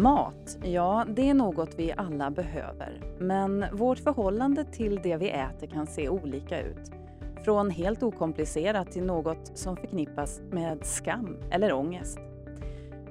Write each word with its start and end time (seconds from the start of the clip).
Mat, 0.00 0.58
ja 0.62 1.04
det 1.08 1.30
är 1.30 1.34
något 1.34 1.74
vi 1.76 1.92
alla 1.96 2.30
behöver. 2.30 3.00
Men 3.18 3.64
vårt 3.72 3.98
förhållande 3.98 4.64
till 4.64 5.00
det 5.02 5.16
vi 5.16 5.30
äter 5.30 5.66
kan 5.66 5.86
se 5.86 6.08
olika 6.08 6.62
ut. 6.62 6.92
Från 7.44 7.70
helt 7.70 8.02
okomplicerat 8.02 8.90
till 8.90 9.04
något 9.04 9.58
som 9.58 9.76
förknippas 9.76 10.40
med 10.50 10.86
skam 10.86 11.36
eller 11.50 11.72
ångest. 11.72 12.18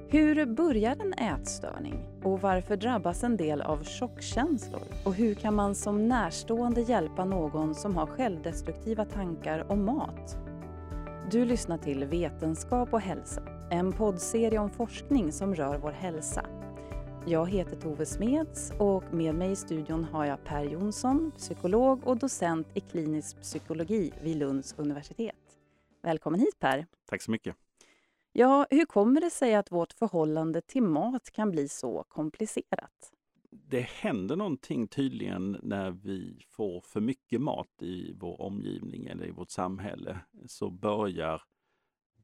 Hur 0.08 0.46
börjar 0.46 0.96
en 1.00 1.12
ätstörning 1.12 2.04
och 2.24 2.40
varför 2.40 2.76
drabbas 2.76 3.24
en 3.24 3.36
del 3.36 3.62
av 3.62 3.84
chockkänslor? 3.84 4.82
Och 5.04 5.14
hur 5.14 5.34
kan 5.34 5.54
man 5.54 5.74
som 5.74 6.08
närstående 6.08 6.80
hjälpa 6.80 7.24
någon 7.24 7.74
som 7.74 7.96
har 7.96 8.06
självdestruktiva 8.06 9.04
tankar 9.04 9.72
om 9.72 9.84
mat? 9.84 10.38
Du 11.30 11.44
lyssnar 11.44 11.78
till 11.78 12.04
Vetenskap 12.04 12.92
och 12.92 13.00
hälsa, 13.00 13.42
en 13.70 13.92
poddserie 13.92 14.58
om 14.58 14.70
forskning 14.70 15.32
som 15.32 15.54
rör 15.54 15.78
vår 15.78 15.92
hälsa. 15.92 16.46
Jag 17.26 17.50
heter 17.50 17.76
Tove 17.76 18.06
Smeds 18.06 18.72
och 18.78 19.14
med 19.14 19.34
mig 19.34 19.50
i 19.50 19.56
studion 19.56 20.04
har 20.04 20.24
jag 20.24 20.44
Per 20.44 20.64
Jonsson, 20.64 21.32
psykolog 21.36 22.06
och 22.06 22.18
docent 22.18 22.66
i 22.74 22.80
klinisk 22.80 23.42
psykologi 23.42 24.12
vid 24.22 24.36
Lunds 24.36 24.74
universitet. 24.78 25.36
Välkommen 26.02 26.40
hit 26.40 26.58
Per! 26.58 26.86
Tack 27.06 27.22
så 27.22 27.30
mycket! 27.30 27.56
Ja, 28.32 28.66
hur 28.70 28.84
kommer 28.84 29.20
det 29.20 29.30
sig 29.30 29.54
att 29.54 29.72
vårt 29.72 29.92
förhållande 29.92 30.60
till 30.60 30.82
mat 30.82 31.30
kan 31.30 31.50
bli 31.50 31.68
så 31.68 32.04
komplicerat? 32.08 33.12
Det 33.50 33.80
händer 33.80 34.36
någonting 34.36 34.88
tydligen 34.88 35.58
när 35.62 35.90
vi 35.90 36.44
får 36.48 36.80
för 36.80 37.00
mycket 37.00 37.40
mat 37.40 37.82
i 37.82 38.16
vår 38.20 38.40
omgivning 38.40 39.06
eller 39.06 39.26
i 39.26 39.30
vårt 39.30 39.50
samhälle. 39.50 40.18
Så 40.46 40.70
börjar 40.70 41.42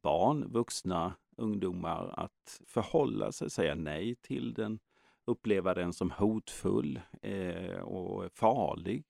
barn, 0.01 0.51
vuxna, 0.51 1.13
ungdomar 1.37 2.13
att 2.17 2.61
förhålla 2.67 3.31
sig, 3.31 3.49
säga 3.49 3.75
nej 3.75 4.15
till 4.15 4.53
den, 4.53 4.79
uppleva 5.27 5.73
den 5.73 5.93
som 5.93 6.11
hotfull 6.11 7.01
eh, 7.21 7.79
och 7.79 8.31
farlig 8.33 9.03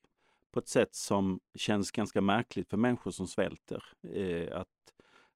på 0.51 0.59
ett 0.59 0.67
sätt 0.67 0.95
som 0.95 1.39
känns 1.55 1.91
ganska 1.91 2.21
märkligt 2.21 2.69
för 2.69 2.77
människor 2.77 3.11
som 3.11 3.27
svälter. 3.27 3.83
Eh, 4.13 4.57
att 4.57 4.67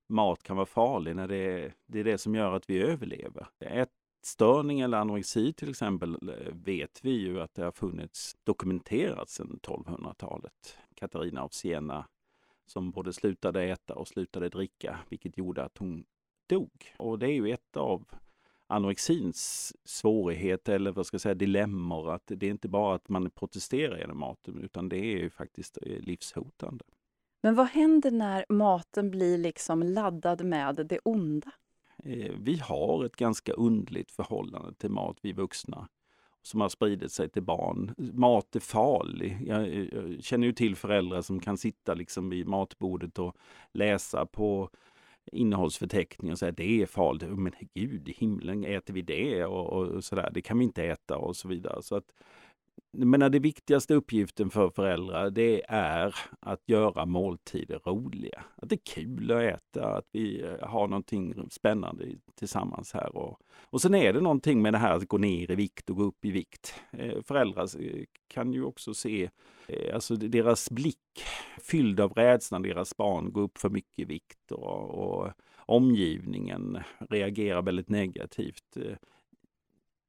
mat 0.10 0.44
kan 0.44 0.56
vara 0.56 0.66
farlig 0.66 1.16
när 1.16 1.28
det 1.28 1.36
är, 1.36 1.74
det 1.86 2.00
är 2.00 2.04
det 2.04 2.18
som 2.18 2.36
gör 2.36 2.54
att 2.54 2.70
vi 2.70 2.82
överlever. 2.82 3.48
Ätstörning 3.60 4.80
eller 4.80 4.98
anorexi 4.98 5.54
till 5.54 5.70
exempel 5.70 6.30
eh, 6.30 6.54
vet 6.54 7.00
vi 7.06 7.12
ju 7.12 7.42
att 7.42 7.54
det 7.54 7.64
har 7.64 7.72
funnits 7.72 8.36
dokumenterat 8.44 9.30
sedan 9.30 9.60
1200-talet. 9.64 10.78
Katarina 10.96 11.44
av 11.44 11.50
Siena 11.50 12.08
som 12.66 12.92
både 12.92 13.14
slutade 13.14 13.64
äta 13.64 13.96
och 13.96 14.08
slutade 14.08 14.50
dricka, 14.50 15.00
vilket 15.10 15.38
gjorde 15.38 15.64
att 15.64 15.78
hon 15.78 16.06
dog. 16.48 16.94
Och 16.98 17.20
det 17.20 17.28
är 17.28 17.34
ju 17.34 17.52
ett 17.52 17.78
av 17.78 18.06
anorexins 18.72 19.74
svårighet 19.84 20.70
eller 20.70 20.92
vad 20.92 21.06
ska 21.06 21.16
jag 21.16 21.22
säga 21.22 21.36
dilemmor. 21.36 22.12
Att 22.12 22.24
det 22.26 22.46
är 22.46 22.52
inte 22.52 22.68
bara 22.68 22.96
att 22.96 23.10
man 23.10 23.30
protesterar 23.30 23.98
genom 23.98 24.20
maten 24.20 24.60
utan 24.64 24.90
det 24.90 24.98
är 24.98 25.18
ju 25.18 25.30
faktiskt 25.30 25.78
eh, 25.82 26.00
livshotande. 26.00 26.86
Men 27.42 27.56
vad 27.56 27.68
händer 27.68 28.12
när 28.12 28.46
maten 28.50 29.12
blir 29.12 29.38
liksom 29.38 29.84
laddad 29.84 30.46
med 30.46 30.76
det 30.76 31.00
onda? 31.04 31.52
Eh, 32.04 32.32
vi 32.40 32.58
har 32.58 33.06
ett 33.06 33.16
ganska 33.16 33.54
undligt 33.54 34.12
förhållande 34.12 34.74
till 34.74 34.90
mat, 34.90 35.18
vi 35.22 35.34
vuxna, 35.34 35.88
som 36.42 36.62
har 36.62 36.70
spridit 36.70 37.12
sig 37.12 37.30
till 37.30 37.44
barn. 37.44 37.94
Mat 37.98 38.56
är 38.56 38.60
farlig. 38.60 39.38
Jag, 39.48 39.68
känner 40.24 40.48
ju 40.48 40.54
till 40.54 40.76
föräldrar 40.76 41.22
som 41.22 41.40
kan 41.40 41.58
sitta 41.58 41.94
liksom 41.94 42.30
vid 42.30 42.48
matbordet 42.48 43.20
och 43.20 43.36
läsa 43.72 44.26
på 44.26 44.70
innehållsförteckning 45.32 46.32
och 46.32 46.40
säga 46.40 46.52
det 46.52 46.82
är 46.82 46.86
farligt. 46.86 47.30
Men 47.30 47.54
gud 47.74 48.10
i 48.10 48.12
himlen, 48.12 48.66
äter 48.66 48.94
vi 48.94 49.02
det? 49.02 49.46
Och, 49.46 49.74
och 49.74 50.04
sådär. 50.04 50.30
Det 50.34 50.42
kan 50.42 50.58
vi 50.60 50.64
inte 50.64 50.84
äta 50.84 51.18
och 51.18 51.36
så 51.36 51.48
vidare. 51.48 51.82
Så 51.84 51.96
att 51.96 52.06
menar, 52.94 53.30
det 53.30 53.40
viktigaste 53.40 53.94
uppgiften 53.94 54.50
för 54.50 54.70
föräldrar 54.70 55.30
det 55.30 55.64
är 55.68 56.16
att 56.40 56.62
göra 56.66 57.06
måltider 57.06 57.80
roliga. 57.86 58.44
Att 58.56 58.70
det 58.70 58.76
är 58.76 58.94
kul 58.94 59.32
att 59.32 59.42
äta, 59.42 59.88
att 59.88 60.06
vi 60.12 60.42
eh, 60.42 60.68
har 60.68 60.88
någonting 60.88 61.50
spännande 61.50 62.06
tillsammans 62.36 62.94
här. 62.94 63.16
Och, 63.16 63.40
och 63.70 63.82
sen 63.82 63.96
är 63.96 64.14
det 64.14 64.22
någonting 64.22 64.62
med 64.62 64.74
det 64.74 64.78
här 64.78 64.94
att 64.94 65.08
gå 65.08 65.18
ner 65.18 65.52
i 65.52 65.56
vikt 65.56 65.90
och 65.90 65.96
gå 65.96 66.04
upp 66.04 66.26
i 66.26 66.32
vikt. 66.32 66.74
Eh, 66.92 67.22
föräldrar 67.24 67.82
eh, 67.82 68.04
kan 68.28 68.54
ju 68.54 68.64
också 68.64 68.94
se 68.94 69.30
alltså 69.94 70.16
deras 70.16 70.72
blick 70.72 70.98
fylld 71.62 72.00
av 72.00 72.14
rädsla 72.14 72.60
när 72.60 72.70
deras 72.70 72.98
barn 72.98 73.32
går 73.34 73.42
upp 73.42 73.58
för 73.58 73.70
mycket 73.70 74.00
i 74.00 74.06
vikt 74.06 74.52
och, 74.52 74.90
och 74.90 75.32
omgivningen 75.56 76.78
reagerar 77.10 77.62
väldigt 77.62 77.90
negativt 77.90 78.78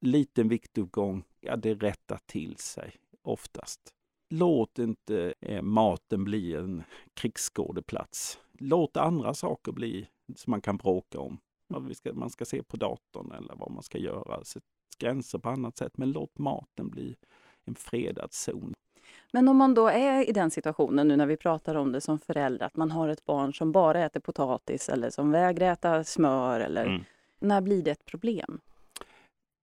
liten 0.03 0.47
viktuppgång, 0.47 1.23
ja 1.41 1.55
det 1.55 1.73
rättar 1.73 2.19
till 2.25 2.57
sig 2.57 2.95
oftast. 3.21 3.93
Låt 4.29 4.79
inte 4.79 5.33
eh, 5.39 5.61
maten 5.61 6.23
bli 6.23 6.55
en 6.55 6.83
krigsskådeplats. 7.13 8.39
Låt 8.59 8.97
andra 8.97 9.33
saker 9.33 9.71
bli 9.71 10.07
som 10.35 10.51
man 10.51 10.61
kan 10.61 10.77
bråka 10.77 11.19
om. 11.19 11.37
Vad 11.67 11.97
ska, 11.97 12.13
man 12.13 12.29
ska 12.29 12.45
se 12.45 12.63
på 12.63 12.77
datorn 12.77 13.31
eller 13.31 13.55
vad 13.55 13.71
man 13.71 13.83
ska 13.83 13.97
göra. 13.97 14.43
Sätt 14.43 14.63
gränser 14.97 15.39
på 15.39 15.49
annat 15.49 15.77
sätt, 15.77 15.97
men 15.97 16.11
låt 16.11 16.37
maten 16.37 16.89
bli 16.89 17.15
en 17.65 17.75
fredad 17.75 18.33
zon. 18.33 18.73
Men 19.31 19.47
om 19.47 19.57
man 19.57 19.73
då 19.73 19.87
är 19.87 20.29
i 20.29 20.31
den 20.31 20.51
situationen 20.51 21.07
nu 21.07 21.15
när 21.15 21.25
vi 21.25 21.37
pratar 21.37 21.75
om 21.75 21.91
det 21.91 22.01
som 22.01 22.19
förälder, 22.19 22.65
att 22.65 22.75
man 22.75 22.91
har 22.91 23.09
ett 23.09 23.25
barn 23.25 23.53
som 23.53 23.71
bara 23.71 24.05
äter 24.05 24.19
potatis 24.19 24.89
eller 24.89 25.09
som 25.09 25.31
vägrar 25.31 25.71
äta 25.71 26.03
smör 26.03 26.59
eller 26.59 26.85
mm. 26.85 27.03
när 27.39 27.61
blir 27.61 27.83
det 27.83 27.91
ett 27.91 28.05
problem? 28.05 28.59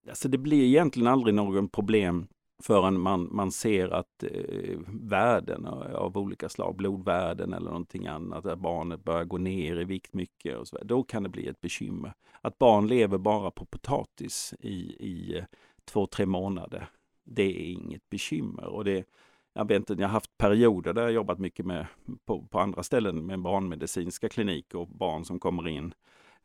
Alltså 0.09 0.29
det 0.29 0.39
blir 0.39 0.63
egentligen 0.65 1.07
aldrig 1.07 1.35
någon 1.35 1.69
problem 1.69 2.27
förrän 2.63 3.01
man, 3.01 3.29
man 3.33 3.53
ser 3.53 3.89
att 3.89 4.23
eh, 4.23 4.79
värden 4.89 5.67
av 5.95 6.19
olika 6.19 6.49
slag, 6.49 6.77
blodvärden 6.77 7.53
eller 7.53 7.71
någonting 7.71 8.07
annat, 8.07 8.47
att 8.47 8.59
barnet 8.59 9.05
börjar 9.05 9.25
gå 9.25 9.39
ner 9.39 9.81
i 9.81 9.85
vikt 9.85 10.15
mycket, 10.15 10.59
och 10.59 10.69
så, 10.69 10.79
då 10.83 11.03
kan 11.03 11.23
det 11.23 11.29
bli 11.29 11.47
ett 11.47 11.61
bekymmer. 11.61 12.15
Att 12.41 12.59
barn 12.59 12.89
lever 12.89 13.19
bara 13.19 13.51
på 13.51 13.65
potatis 13.65 14.55
i, 14.61 14.77
i 15.07 15.39
eh, 15.39 15.45
två, 15.85 16.07
tre 16.07 16.27
månader, 16.27 16.89
det 17.25 17.43
är 17.43 17.73
inget 17.73 18.11
bekymmer. 18.11 18.65
Och 18.65 18.85
det, 18.85 19.05
jag, 19.53 19.69
vet 19.69 19.77
inte, 19.77 19.93
jag 19.93 20.09
har 20.09 20.13
haft 20.13 20.39
perioder 20.39 20.93
där 20.93 21.03
jag 21.03 21.13
jobbat 21.13 21.39
mycket 21.39 21.67
med, 21.67 21.87
på, 22.25 22.47
på 22.47 22.59
andra 22.59 22.83
ställen 22.83 23.27
med 23.27 23.41
barnmedicinska 23.41 24.29
kliniker 24.29 24.79
och 24.79 24.89
barn 24.89 25.25
som 25.25 25.39
kommer 25.39 25.69
in 25.69 25.95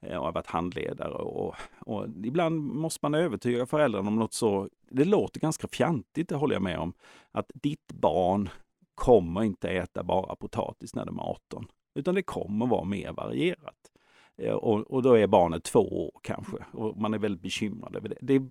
Eh, 0.02 0.18
och 0.18 0.26
har 0.26 0.32
varit 0.32 0.48
handledare. 0.48 1.14
Och, 1.14 1.56
och, 1.80 2.08
ibland 2.24 2.62
måste 2.62 3.00
man 3.02 3.14
övertyga 3.14 3.66
föräldrarna 3.66 4.08
om 4.08 4.16
något 4.16 4.34
så, 4.34 4.70
det 4.90 5.06
låter 5.06 5.40
ganska 5.40 5.68
fjantigt, 5.68 6.30
det 6.30 6.36
håller 6.36 6.56
jag 6.56 6.64
med 6.64 6.80
om, 6.80 6.94
att 7.32 7.52
ditt 7.54 7.92
barn 7.94 8.50
kommer 8.96 9.44
inte 9.44 9.70
äta 9.70 10.04
bara 10.04 10.36
potatis 10.36 10.96
när 10.96 11.06
de 11.06 11.20
är 11.20 11.24
18, 11.24 11.68
utan 11.96 12.16
det 12.16 12.24
kommer 12.24 12.66
vara 12.66 12.84
mer 12.84 13.12
varierat. 13.12 13.92
Eh, 14.38 14.54
och, 14.54 14.92
och 14.92 15.04
då 15.04 15.14
är 15.14 15.28
barnet 15.28 15.64
två 15.64 16.06
år 16.06 16.20
kanske 16.22 16.58
och 16.72 16.98
man 16.98 17.14
är 17.14 17.18
väldigt 17.18 17.42
bekymrad 17.42 17.96
över 17.96 18.10
det. 18.10 18.18
det 18.22 18.44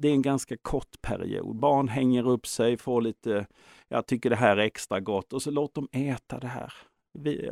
det 0.00 0.08
är 0.08 0.12
en 0.12 0.22
ganska 0.22 0.56
kort 0.56 1.02
period. 1.02 1.56
Barn 1.56 1.88
hänger 1.88 2.28
upp 2.28 2.46
sig, 2.46 2.76
får 2.76 3.00
lite, 3.00 3.46
jag 3.88 4.06
tycker 4.06 4.30
det 4.30 4.36
här 4.36 4.56
är 4.56 4.62
extra 4.62 5.00
gott 5.00 5.32
och 5.32 5.42
så 5.42 5.50
låt 5.50 5.74
dem 5.74 5.88
äta 5.92 6.40
det 6.40 6.46
här. 6.46 6.72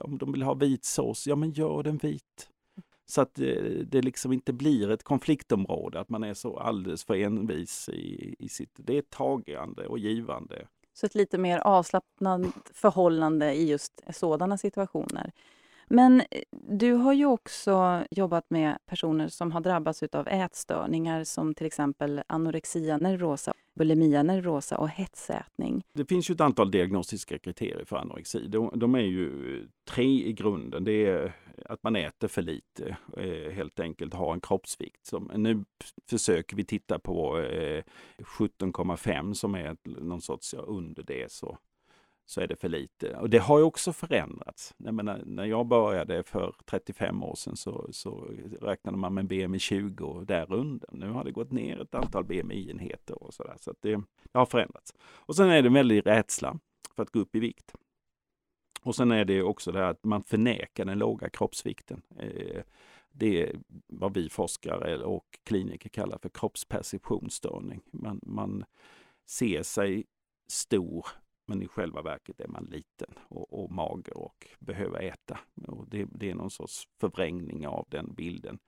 Om 0.01 0.19
de 0.19 0.33
vill 0.33 0.43
ha 0.43 0.55
vit 0.55 0.85
sås, 0.85 1.27
ja 1.27 1.37
men 1.37 1.51
gör 1.51 1.83
den 1.83 1.97
vit. 1.97 2.51
Så 3.11 3.21
att 3.21 3.39
eh, 3.39 3.63
det, 3.87 4.03
liksom 4.03 4.33
inte 4.33 4.53
blir 4.53 4.91
ett 4.91 5.03
konfliktområde, 5.03 6.01
att 6.01 6.09
man 6.09 6.25
är 6.25 6.35
så 6.35 6.59
alldeles 6.59 7.05
för 7.05 7.15
envis 7.15 7.89
i, 7.89 8.37
i 8.39 8.49
sitt... 8.49 8.71
Det 8.77 8.99
är 8.99 9.03
tagande 9.03 9.87
och 9.87 9.99
givande. 9.99 10.67
Så 10.95 11.07
ett 11.07 11.15
lite 11.15 11.39
mer 11.39 11.59
avslappnat 11.59 12.41
förhållande 12.75 13.55
i 13.55 13.69
just 13.69 14.03
sådana 14.11 14.59
situationer. 14.59 15.33
Men 15.87 16.21
eh, 16.21 16.43
du 16.51 16.93
har 16.93 17.13
ju 17.13 17.27
också 17.27 18.05
jobbat 18.11 18.51
med 18.51 18.79
personer 18.87 19.29
som 19.29 19.53
har 19.53 19.61
drabbats 19.61 20.03
av 20.03 20.29
ätstörningar 20.29 21.25
som 21.25 21.55
till 21.55 21.67
exempel 21.67 22.23
anorexia 22.27 22.97
nervosa, 22.97 23.55
bulimia 23.79 24.23
nervosa 24.23 24.79
och 24.79 24.89
hetsätning. 24.89 25.83
Det 25.93 26.05
finns 26.05 26.31
ju 26.31 26.35
ett 26.35 26.41
antal 26.41 26.71
diagnostiska 26.71 27.39
kriterier 27.39 27.85
för 27.85 27.97
anorexi. 27.97 28.47
De, 28.49 28.71
de 28.75 28.95
är 28.95 29.01
ju 29.01 29.33
tre 29.89 30.27
i 30.27 30.33
grunden. 30.33 30.85
Det 30.85 31.07
är 31.07 31.33
att 31.65 31.83
man 31.83 31.97
äter 31.97 32.29
för 32.29 32.43
lite, 32.43 32.97
eh, 33.17 33.53
helt 33.53 33.81
enkelt 33.81 34.15
har 34.15 34.33
en 34.33 34.41
kroppsvikt. 34.41 35.07
Som, 35.07 35.31
nu 35.35 35.65
försöker 36.11 36.57
vi 36.57 36.65
titta 36.65 36.99
på 36.99 37.39
eh, 37.39 37.83
17,5 38.19 39.33
som 39.33 39.55
är 39.55 39.77
någon 39.85 40.21
sorts 40.21 40.55
ja, 40.55 40.61
under 40.61 41.03
det. 41.03 41.33
Så 41.33 41.59
så 42.29 42.41
är 42.41 42.47
det 42.47 42.57
för 42.57 42.69
lite. 42.69 43.17
Och 43.17 43.31
det 43.31 43.39
har 43.39 43.59
ju 43.59 43.65
också 43.65 43.93
förändrats. 43.93 44.75
Jag 44.77 44.95
menar, 44.95 45.23
när 45.27 45.45
jag 45.45 45.67
började 45.67 46.23
för 46.23 46.55
35 46.65 47.23
år 47.23 47.35
sedan 47.35 47.57
så, 47.57 47.89
så 47.93 48.31
räknade 48.61 48.99
man 48.99 49.15
med 49.15 49.27
BMI 49.27 49.59
20 49.59 50.05
och 50.05 50.27
därunder. 50.27 50.91
Nu 50.93 51.11
har 51.11 51.25
det 51.25 51.33
gått 51.33 51.53
ner 51.53 51.81
ett 51.81 51.95
antal 51.95 52.25
BMI-enheter 52.25 53.23
och 53.23 53.35
sådär. 53.35 53.57
Så, 53.61 53.75
det, 53.81 53.97
det, 54.33 54.39
har 54.39 54.47
förändrats. 54.47 54.95
Och 55.01 55.37
sen 55.37 55.49
är 55.49 55.63
det 55.63 55.69
en 55.69 55.75
väldig 55.75 56.07
rädsla 56.07 56.59
för 56.97 57.03
att 57.03 57.11
gå 57.11 57.19
upp 57.19 57.35
i 57.35 57.41
vikt. 57.41 57.75
Och 58.83 58.95
sen 58.95 59.13
är 59.13 59.25
det 59.25 59.43
också 59.43 59.73
det 59.73 59.79
här 59.79 59.91
att 59.91 60.05
man 60.05 60.23
förnekar 60.23 60.85
den 60.85 60.99
låga 60.99 61.31
kroppsvikten. 61.31 62.03
Eh, 62.19 62.63
det 63.13 63.43
är 63.43 63.57
vad 63.87 64.15
vi 64.15 64.29
forskare 64.29 65.05
och 65.05 65.39
kliniker 65.45 65.89
kallar 65.89 66.19
för 66.19 66.29
kroppsperceptionsstörning. 66.29 67.81
Man, 67.93 68.21
man 68.23 68.65
ser 69.27 69.63
sig 69.63 70.05
stor 70.49 71.07
men 71.49 71.63
i 71.63 71.69
själva 71.69 72.03
verket 72.03 72.41
är 72.41 72.49
man 72.49 72.65
liten 72.65 73.15
och, 73.29 73.63
och 73.63 73.73
mager 73.73 74.17
och 74.17 74.47
behöver 74.59 75.03
äta. 75.03 75.39
Och 75.67 75.89
det, 75.89 76.07
det, 76.11 76.31
är 76.31 76.35
någon 76.35 76.51
sorts 76.51 76.89
förvrängning 77.01 77.67
av 77.67 77.87
den 77.91 78.15
bilden 78.15 78.59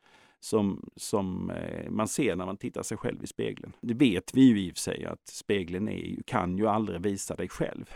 som, 0.40 0.90
som 0.96 1.50
eh, 1.50 1.90
man 1.90 2.08
ser 2.08 2.36
när 2.36 2.46
man 2.46 2.56
tittar 2.56 2.82
sig 2.82 2.96
själv 2.96 3.24
i 3.24 3.26
spegeln. 3.26 3.72
Det 3.80 3.94
vet 3.94 4.34
vi 4.34 4.40
ju 4.40 4.60
i 4.60 4.70
och 4.70 4.74
för 4.74 4.80
sig 4.80 5.04
att 5.04 5.28
spegeln 5.28 5.88
är, 5.88 6.22
kan 6.26 6.58
ju 6.58 6.66
aldrig 6.66 7.00
visa 7.00 7.36
dig 7.36 7.48
själv. 7.48 7.90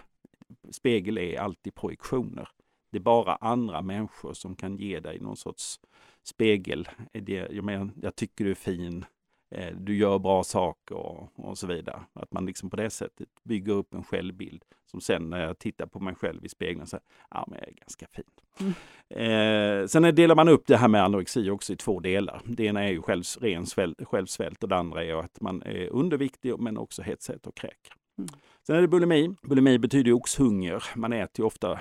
Spegel 0.71 1.19
är 1.19 1.41
alltid 1.41 1.75
projektioner. 1.75 2.49
Det 2.91 2.99
är 2.99 3.03
bara 3.03 3.37
andra 3.37 3.83
människor 3.83 4.33
som 4.33 4.57
kan 4.57 4.77
ge 4.77 5.01
dig 5.01 5.21
någon 5.21 5.37
sorts 5.37 5.81
spegel. 6.23 6.89
Jag, 7.13 7.65
menar, 7.65 7.91
jag 8.03 8.17
tycker 8.17 8.45
du 8.45 8.51
är 8.51 8.55
fin, 8.55 9.05
Eh, 9.55 9.77
du 9.77 9.97
gör 9.97 10.19
bra 10.19 10.45
saker 10.45 10.95
och, 10.95 11.29
och, 11.37 11.59
så 11.59 11.67
vidare. 11.67 12.01
Att 12.13 12.33
man 12.33 12.47
liksom 12.47 12.71
på 12.71 12.77
det 12.77 12.91
sättet 12.91 13.29
bygger 13.43 13.73
upp 13.73 13.95
en 13.95 14.05
självbild 14.05 14.65
som 14.91 15.01
sen 15.01 15.31
när 15.31 15.47
jag 15.47 15.59
tittar 15.59 15.87
på 15.87 16.01
mig 16.01 16.15
själv 16.15 16.45
i 16.45 16.49
spegeln 16.49 16.87
säger 16.87 17.05
ja 17.31 17.45
men 17.49 17.59
jag 17.59 17.69
är 17.69 17.73
ganska 17.73 18.07
fin. 18.07 18.25
Mm. 18.61 19.83
Eh, 19.83 19.87
sen 19.87 20.15
delar 20.15 20.35
man 20.35 20.49
upp 20.49 20.67
det 20.67 20.77
här 20.77 20.89
med 20.89 21.05
anorexi 21.05 21.51
också 21.51 21.73
i 21.73 21.77
två 21.77 22.01
delar. 22.01 22.41
Det 22.45 22.65
ena 22.65 22.85
är 22.85 22.93
ju 22.93 23.03
själv, 23.03 23.23
ren 23.41 23.67
svält, 23.67 24.05
självsvält 24.05 24.63
och 24.63 24.69
det 24.69 24.77
andra 24.77 25.05
är 25.05 25.15
att 25.15 25.41
man 25.41 25.63
är 25.63 25.89
underviktig 25.89 26.59
men 26.59 26.79
också 26.79 27.03
hetsäter 27.03 27.49
och 27.49 27.57
kräker. 27.57 27.93
Mm. 28.19 28.29
Sen 28.67 28.77
är 28.77 28.81
det 28.81 28.89
bulimi. 28.89 29.35
Bulimi 29.43 29.79
betyder 29.79 30.13
oxhunger. 30.13 30.85
Man 30.97 31.13
äter 31.13 31.43
ju 31.43 31.47
ofta 31.47 31.81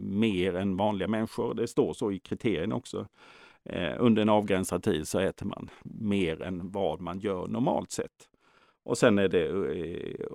mer 0.00 0.56
än 0.56 0.76
vanliga 0.76 1.08
människor. 1.08 1.54
Det 1.54 1.66
står 1.66 1.92
så 1.92 2.12
i 2.12 2.18
kriterierna 2.18 2.74
också. 2.74 3.06
Eh, 3.68 3.96
under 3.98 4.22
en 4.22 4.28
avgränsad 4.28 4.82
tid 4.82 5.08
så 5.08 5.18
äter 5.18 5.46
man 5.46 5.70
mer 5.82 6.42
än 6.42 6.70
vad 6.70 7.00
man 7.00 7.18
gör 7.18 7.46
normalt 7.46 7.90
sett. 7.90 8.28
Och 8.82 8.98
sen 8.98 9.18
är 9.18 9.28
det 9.28 9.48
eh, 9.48 10.26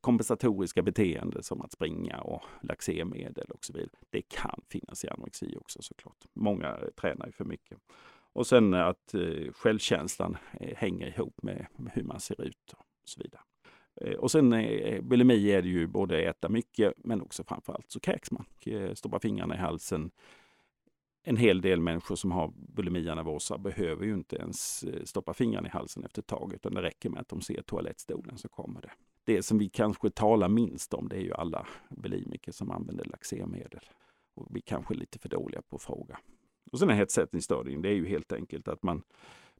kompensatoriska 0.00 0.82
beteenden 0.82 1.42
som 1.42 1.62
att 1.62 1.72
springa 1.72 2.20
och 2.20 2.42
laxermedel 2.62 3.46
och 3.50 3.64
så 3.64 3.72
vidare. 3.72 3.90
Det 4.10 4.22
kan 4.22 4.60
finnas 4.68 5.04
i 5.04 5.08
anorexi 5.08 5.56
också 5.60 5.82
såklart. 5.82 6.24
Många 6.32 6.78
tränar 7.00 7.26
ju 7.26 7.32
för 7.32 7.44
mycket. 7.44 7.78
Och 8.32 8.46
sen 8.46 8.74
att 8.74 9.14
eh, 9.14 9.52
självkänslan 9.52 10.36
eh, 10.60 10.76
hänger 10.76 11.06
ihop 11.06 11.42
med 11.42 11.66
hur 11.92 12.02
man 12.02 12.20
ser 12.20 12.40
ut 12.40 12.74
och 12.76 12.84
så 13.04 13.20
vidare. 13.22 13.42
Och 14.18 14.30
sen 14.30 14.50
bulimi 15.02 15.50
är 15.50 15.62
det 15.62 15.68
ju 15.68 15.86
både 15.86 16.22
äta 16.22 16.48
mycket 16.48 16.92
men 16.96 17.22
också 17.22 17.44
framförallt 17.44 17.90
så 17.90 18.00
kräks 18.00 18.30
man. 18.30 18.44
Stoppa 18.94 19.20
fingrarna 19.20 19.54
i 19.54 19.58
halsen, 19.58 20.10
en 21.26 21.36
hel 21.36 21.60
del 21.60 21.80
människor 21.80 22.16
som 22.16 22.32
har 22.32 22.52
bulimia 22.56 23.14
nervosa 23.14 23.58
behöver 23.58 24.04
ju 24.04 24.14
inte 24.14 24.36
ens 24.36 24.84
eh, 24.84 25.04
stoppa 25.04 25.34
fingrarna 25.34 25.68
i 25.68 25.70
halsen 25.70 26.04
efter 26.04 26.22
ett 26.22 26.26
tag, 26.26 26.52
utan 26.54 26.74
det 26.74 26.82
räcker 26.82 27.10
med 27.10 27.20
att 27.20 27.28
de 27.28 27.40
ser 27.40 27.62
toalettstolen 27.62 28.38
så 28.38 28.48
kommer 28.48 28.80
det. 28.80 28.90
Det 29.24 29.42
som 29.42 29.58
vi 29.58 29.68
kanske 29.68 30.10
talar 30.10 30.48
minst 30.48 30.94
om, 30.94 31.08
det 31.08 31.16
är 31.16 31.20
ju 31.20 31.32
alla 31.32 31.66
bulimiker 31.90 32.52
som 32.52 32.70
använder 32.70 33.04
laxermedel. 33.04 33.80
Och 34.34 34.56
vi 34.56 34.60
kanske 34.60 34.94
är 34.94 34.98
lite 34.98 35.18
för 35.18 35.28
dåliga 35.28 35.62
på 35.62 35.76
att 35.76 35.82
fråga. 35.82 36.18
Och 36.72 36.78
sen 36.78 36.90
är 36.90 36.94
hetsätningsstörningen, 36.94 37.82
det 37.82 37.88
är 37.88 37.94
ju 37.94 38.06
helt 38.06 38.32
enkelt 38.32 38.68
att 38.68 38.82
man 38.82 39.02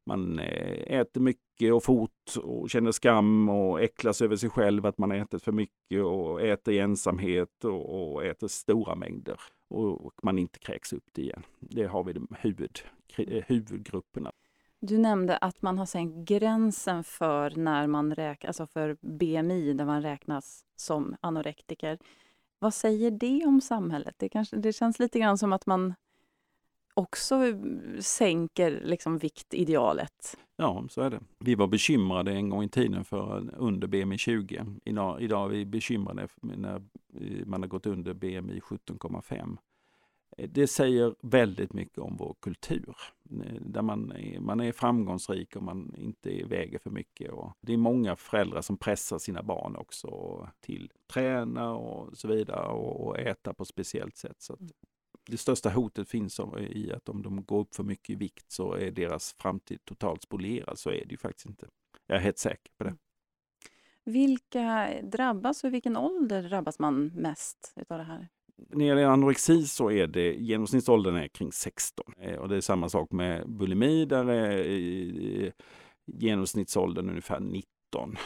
man 0.07 0.39
eh, 0.39 1.01
äter 1.01 1.21
mycket 1.21 1.73
och 1.73 1.85
fort 1.85 2.37
och 2.43 2.71
känner 2.71 2.93
skam 2.93 3.49
och 3.49 3.83
äcklas 3.83 4.23
över 4.23 4.37
sig 4.37 4.51
själv 4.51 4.87
att 4.87 4.99
man 4.99 5.13
ätit 5.13 5.43
för 5.43 5.53
mycket 5.53 6.03
och 6.03 6.43
äter 6.43 6.75
i 6.75 6.79
ensamhet 6.79 7.65
och, 7.65 8.15
och 8.15 8.25
äter 8.25 8.49
stora 8.49 8.95
mängder 8.95 9.41
och, 9.69 10.13
man 10.23 10.39
inte 10.39 10.59
kräks 10.59 10.93
upp 10.93 11.09
det 11.13 11.23
igen. 11.23 11.43
Det 11.61 11.85
har 11.85 12.05
vi 12.05 12.13
de 12.13 12.29
huvud, 12.41 12.79
eh, 13.17 13.45
huvudgrupperna. 13.47 14.33
Du 14.81 14.99
nämnde 14.99 15.37
att 15.37 15.63
man 15.63 15.79
har 15.79 15.87
sänkt 15.87 16.29
gränsen 16.29 17.05
för 17.05 17.51
när 17.51 17.87
man 17.87 18.15
räknas, 18.15 18.61
alltså 18.61 18.73
för 18.73 18.97
BMI, 19.01 19.73
där 19.73 19.85
man 19.85 20.03
räknas 20.03 20.65
som 20.77 21.17
anorektiker. 21.21 21.99
Vad 22.59 22.75
säger 22.75 23.11
det 23.11 23.47
om 23.47 23.61
samhället? 23.61 24.15
Det, 24.19 24.29
kanske, 24.29 24.57
det 24.57 24.73
känns 24.73 24.99
lite 24.99 25.19
grann 25.19 25.39
som 25.39 25.53
att 25.53 25.67
man 25.67 25.95
också 26.95 27.41
sänker 28.01 28.81
liksom 28.85 29.19
viktidealet. 29.19 30.37
Ja, 30.57 30.85
så 30.91 31.01
är 31.03 31.11
det. 31.11 31.21
Vi 31.39 31.55
var 31.55 31.67
bekymrade 31.67 32.33
en 32.33 32.49
gång 32.49 32.63
i 32.63 32.69
tiden 32.69 33.05
för 33.05 33.51
under 33.57 33.87
BMI 33.87 34.19
20. 34.19 34.67
Idag, 34.85 35.23
idag 35.23 35.45
är 35.45 35.49
vi 35.49 35.65
bekymrade 35.65 36.29
när 36.41 36.75
eh, 36.75 37.47
man 37.47 37.63
har 37.63 37.69
gått 37.69 37.87
under 37.87 38.15
BMI 38.15 38.61
17,5. 38.61 39.57
Eh, 40.37 40.49
det 40.49 40.67
säger 40.67 41.15
väldigt 41.21 41.73
mycket 41.73 41.99
om 41.99 42.17
vår 42.17 42.35
kultur. 42.41 42.95
Eh, 43.31 43.61
där 43.61 43.83
man 43.83 44.13
är, 44.13 44.41
man 44.41 44.61
är 44.61 44.73
framgångsrik 44.73 45.57
och 45.57 45.63
man 45.63 45.95
inte 45.99 46.45
väger 46.45 46.79
för 46.79 46.91
mycket. 46.91 47.33
Och 47.33 47.53
det 47.61 47.73
är 47.73 47.77
många 47.77 48.17
föräldrar 48.17 48.63
som 48.63 48.77
pressar 48.77 49.19
sina 49.19 49.43
barn 49.43 49.77
också 49.77 50.11
till 50.61 50.91
träna 51.13 51.75
och 51.75 52.17
så 52.17 52.29
vidare 52.29 52.67
och, 52.67 53.07
och 53.07 53.19
äta 53.19 53.55
på 53.55 53.65
speciellt 53.65 54.17
sätt. 54.17 54.37
Så 54.39 54.59
det 55.27 55.37
största 55.37 55.71
hotet 55.71 56.09
finns 56.09 56.41
i 56.71 56.93
att 56.93 57.09
om 57.09 57.23
de 57.23 57.45
går 57.45 57.61
upp 57.61 57.75
för 57.75 57.83
mycket 57.83 58.11
i 58.11 58.15
vikt 58.15 58.53
så 58.53 58.75
är 58.75 58.91
deras 58.91 59.35
framtid 59.39 59.85
totalt 59.85 60.23
spolierad. 60.23 60.79
Så 60.79 60.91
är 60.91 61.05
det 61.05 61.11
ju 61.11 61.17
faktiskt 61.17 61.47
inte. 61.47 61.67
Jag 62.07 62.17
är 62.17 62.21
helt 62.21 62.39
säker 62.39 62.73
på 62.79 62.85
det. 62.85 62.91
Mm. 62.91 62.99
Vilka 64.05 64.95
drabbas 65.03 65.65
och 65.65 65.69
i 65.69 65.71
vilken 65.71 65.97
ålder 65.97 66.43
drabbas 66.43 66.79
man 66.79 67.07
mest 67.07 67.73
utav 67.77 67.99
det 67.99 68.05
här? 68.05 68.29
När 68.57 68.79
det 68.79 68.85
gäller 68.85 69.05
anorexi 69.05 69.67
så 69.67 69.91
är 69.91 70.07
det 70.07 70.35
genomsnittsåldern 70.35 71.17
är 71.17 71.29
kring 71.29 71.53
16 71.53 72.15
eh, 72.19 72.37
och 72.37 72.49
det 72.49 72.57
är 72.57 72.61
samma 72.61 72.89
sak 72.89 73.13
med 73.13 73.51
bulimi 73.51 74.05
där 74.05 74.31
är 74.31 75.53
genomsnittsåldern 76.07 77.09
ungefär 77.09 77.41
19, 77.41 78.17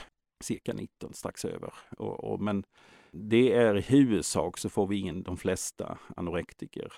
cirka 0.44 0.72
19 0.72 1.14
strax 1.14 1.44
över. 1.44 1.72
Och, 1.96 2.24
och, 2.24 2.40
men 2.40 2.64
det 3.12 3.52
är 3.52 3.76
i 3.76 3.80
huvudsak 3.80 4.58
så 4.58 4.68
får 4.68 4.86
vi 4.86 5.00
in 5.00 5.22
de 5.22 5.36
flesta 5.36 5.98
anorektiker 6.16 6.92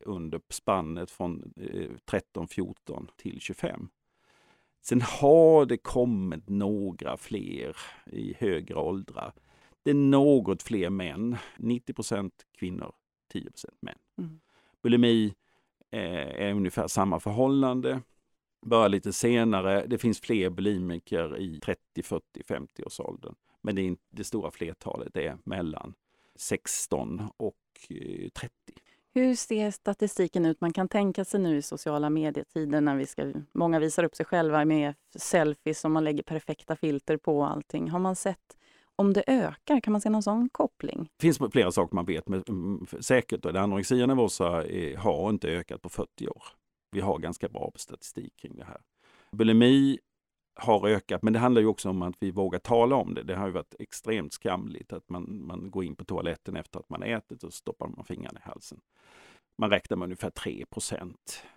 under 0.00 0.40
spannet 0.48 1.10
från 1.10 1.54
13, 2.04 2.48
14 2.48 3.08
till 3.16 3.40
25. 3.40 3.88
Sen 4.82 5.02
har 5.02 5.66
det 5.66 5.76
kommit 5.76 6.48
några 6.48 7.16
fler 7.16 7.76
i 8.06 8.34
högre 8.38 8.74
åldrar. 8.74 9.32
Det 9.82 9.90
är 9.90 9.94
något 9.94 10.62
fler 10.62 10.90
män, 10.90 11.36
90% 11.56 12.30
kvinnor, 12.58 12.92
10% 13.34 13.48
män. 13.80 13.98
Mm. 14.18 14.40
Bulimi 14.82 15.34
eh, 15.90 16.46
är 16.46 16.52
ungefär 16.54 16.88
samma 16.88 17.20
förhållande. 17.20 18.02
Bara 18.66 18.88
lite 18.88 19.12
senare, 19.12 19.86
det 19.86 19.98
finns 19.98 20.20
fler 20.20 20.50
bulimiker 20.50 21.38
i 21.38 21.60
30, 21.60 22.02
40, 22.02 22.24
50 22.48 22.84
års 22.84 23.00
åldern. 23.00 23.34
Men 23.62 23.74
det, 23.74 23.96
det 24.10 24.24
stora 24.24 24.50
flertalet 24.50 25.16
är 25.16 25.38
mellan 25.44 25.94
16 26.36 27.22
och 27.36 27.54
30. 27.88 28.32
Eh, 28.42 28.74
Hur 29.14 29.34
ser 29.34 29.70
statistiken 29.70 30.46
ut? 30.46 30.60
Man 30.60 30.72
kan 30.72 30.88
tänka 30.88 31.24
sig 31.24 31.40
nu 31.40 31.56
i 31.56 31.62
sociala 31.62 32.10
medietider 32.10 32.80
när 32.80 32.96
vi 32.96 33.06
ska, 33.06 33.32
många 33.52 33.78
visar 33.78 34.04
upp 34.04 34.14
sig 34.14 34.26
själva 34.26 34.64
med 34.64 34.94
selfies 35.16 35.84
och 35.84 35.90
man 35.90 36.04
lägger 36.04 36.22
perfekta 36.22 36.76
filter 36.76 37.16
på 37.16 37.44
allting. 37.44 37.88
Har 37.90 37.98
man 37.98 38.16
sett 38.16 38.56
om 38.96 39.12
det 39.12 39.24
ökar? 39.26 39.80
Kan 39.80 39.92
man 39.92 40.00
se 40.00 40.10
någon 40.10 40.22
sån 40.22 40.48
koppling? 40.48 41.10
Det 41.16 41.22
finns 41.22 41.38
flera 41.52 41.72
saker 41.72 41.94
man 41.94 42.04
vet 42.04 42.28
med, 42.28 42.48
mm, 42.48 42.86
säkert. 43.00 43.44
Och 43.44 43.56
anorexia 43.56 44.06
nervosa 44.06 44.64
har 44.98 45.30
inte 45.30 45.48
ökat 45.48 45.82
på 45.82 45.88
40 45.88 46.28
år. 46.28 46.42
Vi 46.90 47.00
har 47.00 47.18
ganska 47.18 47.48
bra 47.48 47.72
statistik 47.74 48.36
kring 48.36 48.56
det 48.56 48.64
här. 48.64 48.80
Bulimi 49.30 49.98
har 50.54 50.88
ökat, 50.88 51.22
men 51.22 51.32
det 51.32 51.38
handlar 51.38 51.62
ju 51.62 51.66
också 51.66 51.90
om 51.90 52.02
att 52.02 52.16
vi 52.20 52.30
vågar 52.30 52.58
tala 52.58 52.96
om 52.96 53.14
det. 53.14 53.22
Det 53.22 53.36
har 53.36 53.46
ju 53.46 53.52
varit 53.52 53.74
extremt 53.78 54.32
skamligt 54.32 54.92
att 54.92 55.08
man, 55.08 55.46
man 55.46 55.70
går 55.70 55.84
in 55.84 55.96
på 55.96 56.04
toaletten 56.04 56.56
efter 56.56 56.78
att 56.78 56.88
man 56.88 57.02
ätit 57.02 57.44
och 57.44 57.54
stoppar 57.54 57.88
man 57.88 58.04
fingrarna 58.04 58.40
i 58.40 58.48
halsen. 58.48 58.80
Man 59.56 59.70
räknar 59.70 59.96
med 59.96 60.06
ungefär 60.06 60.30
3% 60.30 61.14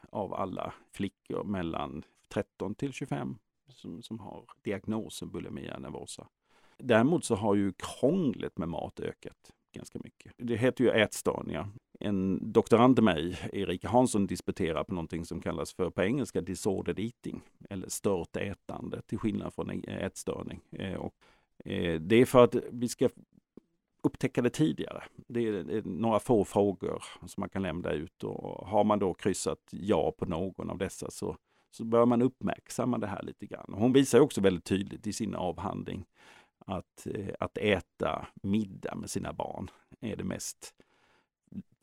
av 0.10 0.34
alla 0.34 0.74
flickor 0.92 1.44
mellan 1.44 2.04
13 2.30 2.76
till 2.76 2.94
25 2.94 3.38
som, 3.68 4.02
som 4.02 4.20
har 4.20 4.46
diagnosen 4.62 5.32
bulimia 5.32 5.80
nervosa. 5.80 6.28
Däremot 6.78 7.26
så 7.26 7.36
har 7.36 7.56
ju 7.56 7.74
krånglet 7.78 8.58
med 8.58 8.70
mat 8.70 9.00
ökat 9.00 9.52
ganska 9.74 10.00
mycket. 10.04 10.34
Det 10.38 10.56
heter 10.56 10.84
ju 10.84 10.90
ätstörningar 10.90 11.70
en 12.04 12.52
doktorand 12.52 12.96
till 12.96 13.04
mig, 13.04 13.40
Erika 13.54 13.90
Hansson, 13.90 14.28
disputerar 14.28 14.84
på 14.84 14.94
någonting 14.94 15.26
som 15.26 15.42
kallas 15.42 15.74
för 15.74 15.90
på 15.90 16.04
engelska 16.04 16.42
disordered 16.42 17.00
eating, 17.00 17.42
eller 17.70 17.90
stört 17.90 18.36
ätande, 18.36 19.02
till 19.02 19.18
skillnad 19.18 19.54
från 19.54 19.84
ätstörning. 19.88 20.62
Eh, 20.72 20.96
och 20.96 21.14
eh, 21.66 22.00
det 22.00 22.16
är 22.16 22.26
för 22.26 22.44
att 22.44 22.56
vi 22.72 22.88
ska 22.88 23.10
upptäcka 24.04 24.42
det 24.42 24.50
tidigare. 24.50 25.04
Det 25.28 25.48
är 25.48 25.82
några 25.86 26.20
få 26.20 26.46
frågor 26.46 27.04
som 27.28 27.42
man 27.42 27.50
kan 27.50 27.62
lämna 27.62 27.92
ut 27.92 28.24
och 28.24 28.68
har 28.68 28.84
man 28.84 29.00
då 29.00 29.14
kryssat 29.14 29.60
ja 29.72 30.12
på 30.12 30.26
någon 30.26 30.70
av 30.70 30.78
dessa 30.78 31.12
så, 31.12 31.38
så 31.72 31.84
bör 31.84 32.06
man 32.06 32.22
uppmärksamma 32.22 32.98
det 32.98 33.08
här 33.08 33.24
lite 33.24 33.46
grann. 33.46 33.74
Hon 33.74 33.94
visar 33.94 34.20
också 34.20 34.42
väldigt 34.42 34.66
tydligt 34.66 35.08
i 35.08 35.14
sin 35.14 35.36
avhandling 35.36 36.06
att, 36.66 37.08
eh, 37.08 37.34
att 37.40 37.58
äta 37.58 38.28
middag 38.34 38.96
med 38.96 39.10
sina 39.10 39.34
barn 39.34 39.70
är 40.02 40.16
det 40.16 40.24
mest 40.24 40.74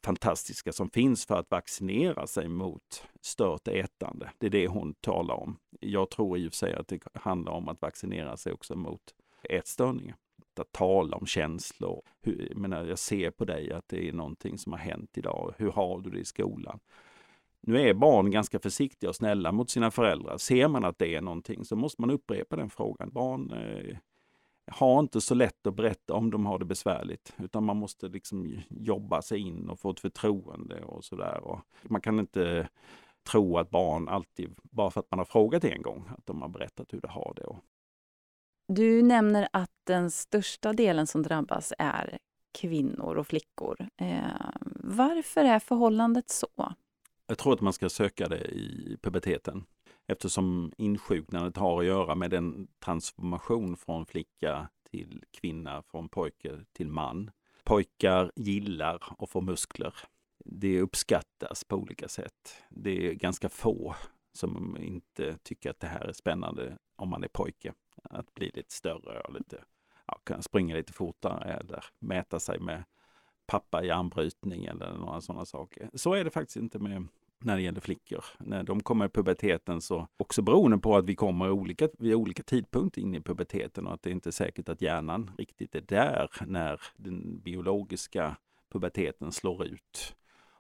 fantastiska 0.04 0.72
som 0.72 0.90
finns 0.90 1.26
för 1.26 1.38
att 1.38 1.50
vaccinera 1.50 2.26
sig 2.26 2.49
mot 2.49 3.04
stört 3.20 3.68
ätande. 3.68 4.30
Det 4.38 4.46
är 4.46 4.50
det 4.50 4.66
hon 4.66 4.94
talar 4.94 5.34
om. 5.34 5.56
Jag 5.80 6.10
tror 6.10 6.38
i 6.38 6.49
och 6.49 6.52
för 6.52 6.56
sig 6.56 6.75
att 6.75 6.88
det 6.88 7.00
handlar 7.14 7.52
om 7.52 7.68
att 7.68 7.82
vaccinera 7.82 8.37
sig 8.37 8.52
också 8.52 8.76
mot 8.76 9.14
ätstörningar. 9.42 10.16
Att 10.60 10.72
tala 10.72 11.16
om 11.16 11.26
känslor. 11.26 12.02
Hur, 12.22 12.49
jag, 12.50 12.58
menar, 12.58 12.84
jag 12.84 12.99
ser 12.99 13.30
på 13.30 13.44
dig 13.44 13.72
att 13.72 13.88
det 13.88 14.08
är 14.08 14.12
någonting 14.12 14.58
som 14.58 14.72
har 14.72 14.78
hänt 14.78 15.18
idag. 15.18 15.54
Hur 15.58 15.70
har 15.70 16.00
du 16.00 16.10
det 16.10 16.18
i 16.18 16.25
skolan? 16.25 16.80
Nu 17.60 17.80
är 17.80 17.94
barn 17.94 18.30
ganska 18.30 18.58
försiktiga 18.58 19.10
och 19.10 19.16
snälla 19.16 19.52
mot 19.52 19.70
sina 19.70 19.90
föräldrar. 19.90 20.38
Ser 20.38 20.68
man 20.68 20.84
att 20.84 20.99
det 20.99 21.14
är 21.14 21.20
någonting 21.20 21.64
så 21.64 21.76
måste 21.76 22.02
man 22.02 22.10
upprepa 22.10 22.56
den 22.56 22.70
frågan. 22.70 23.10
Barn 23.12 23.52
eh, 23.52 23.96
har 24.71 25.00
inte 25.00 25.21
så 25.21 25.35
lätt 25.35 25.67
att 25.67 25.75
berätta 25.75 26.15
om 26.15 26.31
de 26.31 26.47
har 26.47 26.59
det 26.59 26.65
besvärligt, 26.65 27.35
utan 27.39 27.65
man 27.65 27.77
måste 27.77 28.09
liksom 28.09 28.61
jobba 28.69 29.23
sig 29.23 29.39
in 29.39 29.71
och 29.71 29.81
få 29.81 29.91
ett 29.91 30.00
förtroende 30.00 30.85
och 30.85 31.05
sådär. 31.05 31.61
Man 31.83 32.00
kan 32.00 32.19
inte 32.19 32.69
tro 33.31 33.59
att 33.59 33.71
barn 33.71 34.09
alltid, 34.09 34.55
bara 34.62 34.91
för 34.91 35.00
att 35.00 35.11
man 35.11 35.19
har 35.19 35.25
frågat 35.25 35.65
en 35.65 35.83
gång, 35.83 36.11
att 36.19 36.27
de 36.27 36.43
har 36.43 36.49
berättat 36.49 36.93
hur 36.93 37.00
de 37.00 37.09
har 37.09 37.33
det. 37.37 37.57
Du 38.69 39.03
nämner 39.03 39.49
att 39.53 39.71
den 39.85 40.11
största 40.11 40.73
delen 40.73 41.07
som 41.07 41.23
drabbas 41.23 41.73
är 41.79 42.19
kvinnor 42.53 43.17
och 43.17 43.27
flickor. 43.27 43.89
Eh, 43.97 44.50
varför 44.75 45.45
är 45.45 45.59
förhållandet 45.59 46.31
så? 46.31 46.75
Jag 47.27 47.39
tror 47.39 47.53
att 47.53 47.61
man 47.61 47.73
ska 47.73 47.89
söka 47.89 48.29
det 48.29 48.41
i 48.41 48.97
puberteten 49.03 49.65
eftersom 50.11 50.73
insjuknandet 50.76 51.57
har 51.57 51.81
att 51.81 51.87
göra 51.87 52.14
med 52.14 52.31
den 52.31 52.69
transformation 52.79 53.76
från 53.76 54.07
flicka 54.07 54.69
till 54.90 55.25
kvinna, 55.31 55.83
från 55.83 56.09
pojke 56.09 56.59
till 56.73 56.88
man. 56.88 57.31
Pojkar 57.64 58.33
gillar 58.37 59.02
att 59.19 59.31
få 59.31 59.40
muskler. 59.40 59.95
Det 60.45 60.81
uppskattas 60.81 61.64
på 61.64 61.76
olika 61.76 62.09
sätt. 62.09 62.62
Det 62.69 63.07
är 63.09 63.14
ganska 63.14 63.49
få 63.49 63.95
som 64.33 64.76
inte 64.76 65.38
tycker 65.43 65.71
att 65.71 65.81
det 65.81 65.87
här 65.87 66.05
är 66.05 66.12
spännande 66.12 66.79
om 66.97 67.09
man 67.09 67.25
är 67.25 67.29
pojke. 67.29 67.75
Att 68.02 68.35
bli 68.35 68.50
lite 68.55 68.75
större 68.75 69.21
och 69.21 69.35
lite, 69.35 69.64
ja, 70.07 70.21
kunna 70.25 70.43
springa 70.43 70.75
lite 70.75 70.93
fortare 70.93 71.55
eller 71.55 71.85
mäta 71.99 72.40
sig 72.40 72.61
med 72.61 72.85
pappa 73.47 73.85
i 73.85 73.90
armbrytning 73.90 74.64
eller 74.64 74.93
några 74.93 75.21
sådana 75.21 75.45
saker. 75.45 75.90
Så 75.95 76.14
är 76.14 76.25
det 76.25 76.31
faktiskt 76.31 76.57
inte 76.57 76.79
med 76.79 77.09
när 77.44 77.56
det 77.56 77.62
gäller 77.62 77.80
flickor. 77.80 78.25
När 78.38 78.62
de 78.62 78.80
kommer 78.80 79.06
i 79.06 79.09
puberteten 79.09 79.80
så, 79.80 80.09
också 80.16 80.42
beroende 80.42 80.78
på 80.78 80.97
att 80.97 81.04
vi 81.04 81.14
kommer 81.14 81.50
olika, 81.50 81.88
vid 81.99 82.14
olika 82.14 82.42
tidpunkter 82.42 83.02
in 83.02 83.14
i 83.14 83.20
puberteten 83.20 83.87
och 83.87 83.94
att 83.94 84.02
det 84.02 84.11
inte 84.11 84.28
är 84.28 84.32
säkert 84.32 84.68
att 84.68 84.82
hjärnan 84.82 85.30
riktigt 85.38 85.75
är 85.75 85.80
där 85.80 86.30
när 86.47 86.80
den 86.97 87.40
biologiska 87.40 88.37
puberteten 88.73 89.32
slår 89.32 89.66
ut. 89.66 90.16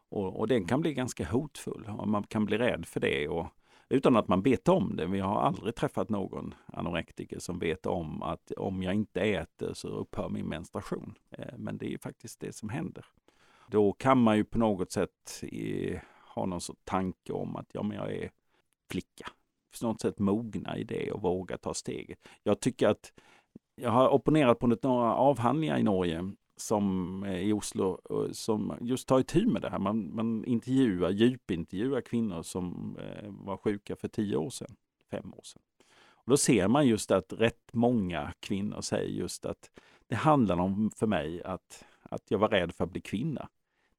Och, 0.08 0.40
och 0.40 0.48
den 0.48 0.64
kan 0.64 0.80
bli 0.80 0.94
ganska 0.94 1.24
hotfull 1.26 1.90
och 1.98 2.08
man 2.08 2.22
kan 2.22 2.44
bli 2.44 2.58
rädd 2.58 2.86
för 2.86 3.00
det 3.00 3.28
och, 3.28 3.46
utan 3.88 4.16
att 4.16 4.28
man 4.28 4.42
vet 4.42 4.68
om 4.68 4.96
det. 4.96 5.06
Vi 5.06 5.20
har 5.20 5.40
aldrig 5.40 5.74
träffat 5.74 6.08
någon 6.08 6.54
anorektiker 6.66 7.38
som 7.38 7.58
vet 7.58 7.86
om 7.86 8.22
att 8.22 8.50
om 8.50 8.82
jag 8.82 8.94
inte 8.94 9.20
äter 9.20 9.74
så 9.74 9.88
upphör 9.88 10.28
min 10.28 10.46
menstruation. 10.46 11.14
Eh, 11.30 11.58
men 11.58 11.78
det 11.78 11.94
är 11.94 11.98
faktiskt 11.98 12.40
det 12.40 12.52
som 12.52 12.68
händer. 12.68 13.04
Då 13.68 13.92
kan 13.92 14.18
man 14.18 14.36
ju 14.36 14.44
på 14.44 14.58
något 14.58 14.92
sätt 14.92 15.42
ha 16.34 16.46
någon 16.46 16.60
sorts 16.60 16.80
tanke 16.84 17.32
om 17.32 17.56
att 17.56 17.66
ja, 17.72 17.82
men 17.82 17.96
jag 17.96 18.12
är 18.12 18.30
flicka. 18.90 19.26
På 19.80 19.86
något 19.86 20.00
sätt 20.00 20.18
mogna 20.18 20.78
i 20.78 20.84
det 20.84 21.12
och 21.12 21.22
våga 21.22 21.58
ta 21.58 21.74
steget. 21.74 22.18
Jag 22.42 22.60
tycker 22.60 22.88
att 22.88 23.12
jag 23.74 23.90
har 23.90 24.08
opponerat 24.08 24.58
på 24.58 24.66
några 24.66 25.14
avhandlingar 25.14 25.78
i 25.78 25.82
Norge 25.82 26.32
som 26.56 27.24
i 27.26 27.52
Oslo 27.52 28.00
som 28.32 28.74
just 28.80 29.08
tar 29.08 29.20
itu 29.20 29.46
med 29.46 29.62
det 29.62 29.70
här. 29.70 29.78
Man, 29.78 30.14
man 30.14 30.44
intervjuar, 30.44 31.10
djupintervjuar 31.10 32.00
kvinnor 32.00 32.42
som 32.42 32.96
eh, 33.00 33.30
var 33.30 33.56
sjuka 33.56 33.96
för 33.96 34.08
tio 34.08 34.36
år 34.36 34.50
sedan, 34.50 34.76
fem 35.10 35.34
år 35.34 35.42
sedan. 35.44 35.62
Och 36.12 36.30
då 36.30 36.36
ser 36.36 36.68
man 36.68 36.86
just 36.86 37.10
att 37.10 37.32
rätt 37.32 37.72
många 37.72 38.32
kvinnor 38.40 38.80
säger 38.80 39.10
just 39.10 39.46
att 39.46 39.70
det 40.06 40.16
handlar 40.16 40.60
om 40.60 40.90
för 40.96 41.06
mig 41.06 41.42
att, 41.42 41.84
att 42.02 42.30
jag 42.30 42.38
var 42.38 42.48
rädd 42.48 42.74
för 42.74 42.84
att 42.84 42.92
bli 42.92 43.00
kvinna. 43.00 43.48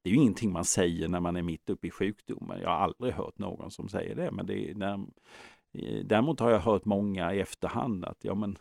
Det 0.02 0.10
är 0.10 0.14
ju 0.14 0.20
ingenting 0.20 0.52
man 0.52 0.66
säger 0.66 1.08
när 1.08 1.20
man 1.20 1.36
är 1.36 1.42
mitt 1.42 1.70
uppe 1.70 1.88
i 1.88 1.92
sjukdomen. 1.92 2.62
Jag 2.62 2.70
har 2.70 2.76
aldrig 2.76 3.14
hört 3.14 3.38
någon 3.38 3.72
som 3.72 3.90
säger 3.90 4.16
det. 4.16 4.32
Men 4.32 4.46
det 4.46 4.70
är 4.70 4.76
när, 4.76 4.94
eh, 5.72 6.06
däremot 6.06 6.40
har 6.40 6.52
jag 6.52 6.60
hört 6.60 6.86
många 6.86 7.34
i 7.34 7.40
efterhand 7.40 8.06
att 8.06 8.18
ja, 8.22 8.36
men 8.36 8.58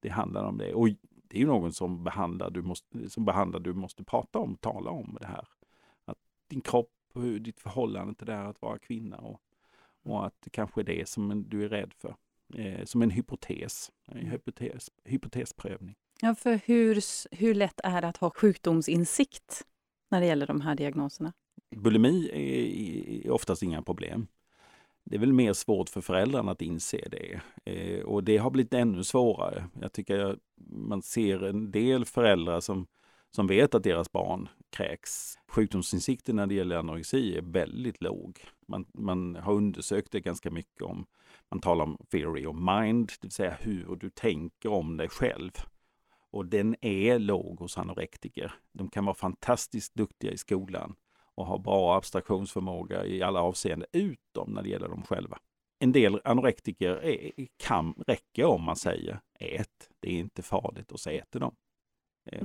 det 0.00 0.08
handlar 0.08 0.44
om 0.44 0.58
det. 0.58 0.74
Och 0.74 0.88
det 1.28 1.36
är 1.36 1.40
ju 1.40 1.46
någon 1.46 1.72
som 1.72 2.04
behandlar, 2.04 2.50
du 2.50 2.62
måste, 2.62 3.10
som 3.10 3.24
behandlar, 3.24 3.60
du 3.60 3.74
måste 3.74 4.04
prata 4.04 4.38
om, 4.38 4.56
tala 4.56 4.90
om 4.90 5.16
det 5.20 5.26
här. 5.26 5.48
Att 6.04 6.18
din 6.48 6.60
kropp, 6.60 6.90
hur, 7.14 7.38
ditt 7.38 7.60
förhållande 7.60 8.14
till 8.14 8.26
det 8.26 8.34
här 8.34 8.50
att 8.50 8.62
vara 8.62 8.78
kvinna 8.78 9.16
och, 9.16 9.40
och 10.02 10.26
att 10.26 10.34
det 10.40 10.50
kanske 10.50 10.80
är 10.80 10.84
det 10.84 11.08
som 11.08 11.44
du 11.48 11.64
är 11.64 11.68
rädd 11.68 11.94
för. 11.94 12.16
Eh, 12.54 12.84
som 12.84 13.02
en 13.02 13.10
hypotes, 13.10 13.92
en 14.06 14.26
hypotes, 14.26 14.90
hypotesprövning. 15.04 15.94
Ja, 16.20 16.34
för 16.34 16.60
hur, 16.64 17.00
hur 17.36 17.54
lätt 17.54 17.80
är 17.84 18.00
det 18.00 18.08
att 18.08 18.16
ha 18.16 18.30
sjukdomsinsikt? 18.30 19.66
När 20.14 20.20
det 20.20 20.26
gäller 20.26 20.46
de 20.46 20.60
här 20.60 20.74
diagnoserna? 20.74 21.32
Bulimi 21.76 22.30
är 23.24 23.30
oftast 23.30 23.62
inga 23.62 23.82
problem. 23.82 24.26
Det 25.04 25.16
är 25.16 25.20
väl 25.20 25.32
mer 25.32 25.52
svårt 25.52 25.88
för 25.88 26.00
föräldrarna 26.00 26.52
att 26.52 26.62
inse 26.62 27.08
det. 27.10 27.40
Eh, 27.64 28.04
och 28.04 28.24
det 28.24 28.36
har 28.36 28.50
blivit 28.50 28.74
ännu 28.74 29.04
svårare. 29.04 29.64
Jag 29.80 29.92
tycker 29.92 30.38
man 30.70 31.02
ser 31.02 31.44
en 31.44 31.70
del 31.70 32.04
föräldrar 32.04 32.60
som, 32.60 32.86
som 33.30 33.46
vet 33.46 33.74
att 33.74 33.82
deras 33.82 34.12
barn 34.12 34.48
kräks. 34.70 35.38
Sjukdomsinsikten 35.48 36.36
när 36.36 36.46
det 36.46 36.54
gäller 36.54 36.76
anorexi 36.76 37.36
är 37.36 37.42
väldigt 37.42 38.02
låg. 38.02 38.40
Man, 38.68 38.86
man 38.94 39.36
har 39.36 39.52
undersökt 39.52 40.12
det 40.12 40.20
ganska 40.20 40.50
mycket 40.50 40.82
om, 40.82 41.06
man 41.50 41.60
talar 41.60 41.84
om 41.84 41.98
theory 42.10 42.46
of 42.46 42.56
mind, 42.56 43.06
det 43.06 43.22
vill 43.22 43.30
säga 43.30 43.56
hur 43.60 43.96
du 44.00 44.10
tänker 44.10 44.68
om 44.68 44.96
dig 44.96 45.08
själv. 45.08 45.50
Och 46.34 46.46
den 46.46 46.76
är 46.80 47.18
låg 47.18 47.58
hos 47.58 47.78
anorektiker. 47.78 48.52
De 48.72 48.88
kan 48.90 49.04
vara 49.04 49.14
fantastiskt 49.14 49.94
duktiga 49.94 50.32
i 50.32 50.38
skolan 50.38 50.94
och 51.34 51.46
ha 51.46 51.58
bra 51.58 51.96
abstraktionsförmåga 51.96 53.04
i 53.04 53.22
alla 53.22 53.40
avseenden, 53.40 53.88
utom 53.92 54.50
när 54.52 54.62
det 54.62 54.68
gäller 54.68 54.88
dem 54.88 55.02
själva. 55.02 55.38
En 55.78 55.92
del 55.92 56.20
anorektiker 56.24 56.90
är, 56.90 57.32
kan 57.56 57.94
räcka 58.06 58.48
om 58.48 58.62
man 58.62 58.76
säger 58.76 59.20
ät, 59.38 59.90
det 60.00 60.08
är 60.08 60.18
inte 60.18 60.42
farligt 60.42 60.92
och 60.92 61.00
så 61.00 61.10
äter 61.10 61.40
de. 61.40 61.54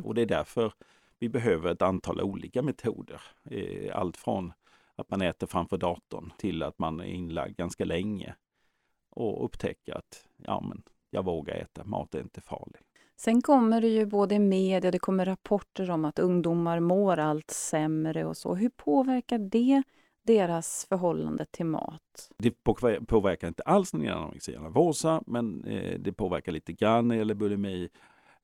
Och 0.04 0.16
det 0.16 0.22
är 0.22 0.26
därför 0.26 0.74
vi 1.20 1.30
behöver 1.30 1.72
ett 1.72 1.82
antal 1.82 2.22
olika 2.22 2.62
metoder. 2.62 3.22
Eh, 3.50 3.98
allt 3.98 4.18
från 4.18 4.54
att 4.96 5.10
man 5.10 5.22
äter 5.22 5.48
framför 5.48 5.78
datorn 5.78 6.34
till 6.38 6.64
att 6.64 6.80
man 6.80 7.00
är 7.00 7.06
inlagd 7.06 7.58
ganska 7.58 7.86
länge 7.86 8.36
och 9.10 9.46
upptäcker 9.46 9.94
att 9.94 10.28
ja, 10.38 10.62
men 10.62 10.84
jag 11.10 11.26
vågar 11.26 11.56
äta, 11.56 11.84
mat 11.84 12.16
är 12.16 12.22
inte 12.22 12.42
farlig. 12.42 12.82
Sen 13.20 13.42
kommer 13.42 13.82
det 13.82 13.88
ju 13.88 14.06
både 14.06 14.36
i 14.36 14.40
media, 14.40 14.92
det 14.92 15.00
kommer 15.00 15.26
rapporter 15.26 15.90
om 15.90 16.06
att 16.06 16.20
ungdomar 16.20 16.80
mår 16.80 17.20
allt 17.20 17.52
sämre 17.52 18.26
och 18.26 18.38
så. 18.38 18.56
Hur 18.56 18.70
påverkar 18.70 19.38
det 19.38 19.84
deras 20.24 20.86
förhållande 20.90 21.46
till 21.52 21.66
mat? 21.66 22.32
Det 22.38 22.52
påverkar 23.08 23.48
inte 23.48 23.64
alls 23.64 23.94
när 23.94 24.00
det 24.00 24.06
gäller 24.06 24.22
anorexia 24.22 24.62
nervosa, 24.62 25.24
men 25.28 25.64
eh, 25.64 26.00
det 26.00 26.14
påverkar 26.14 26.52
lite 26.52 26.74
grann 26.74 27.08
när 27.08 27.16
det 27.16 27.20
gäller 27.20 27.34
bulimi. 27.34 27.90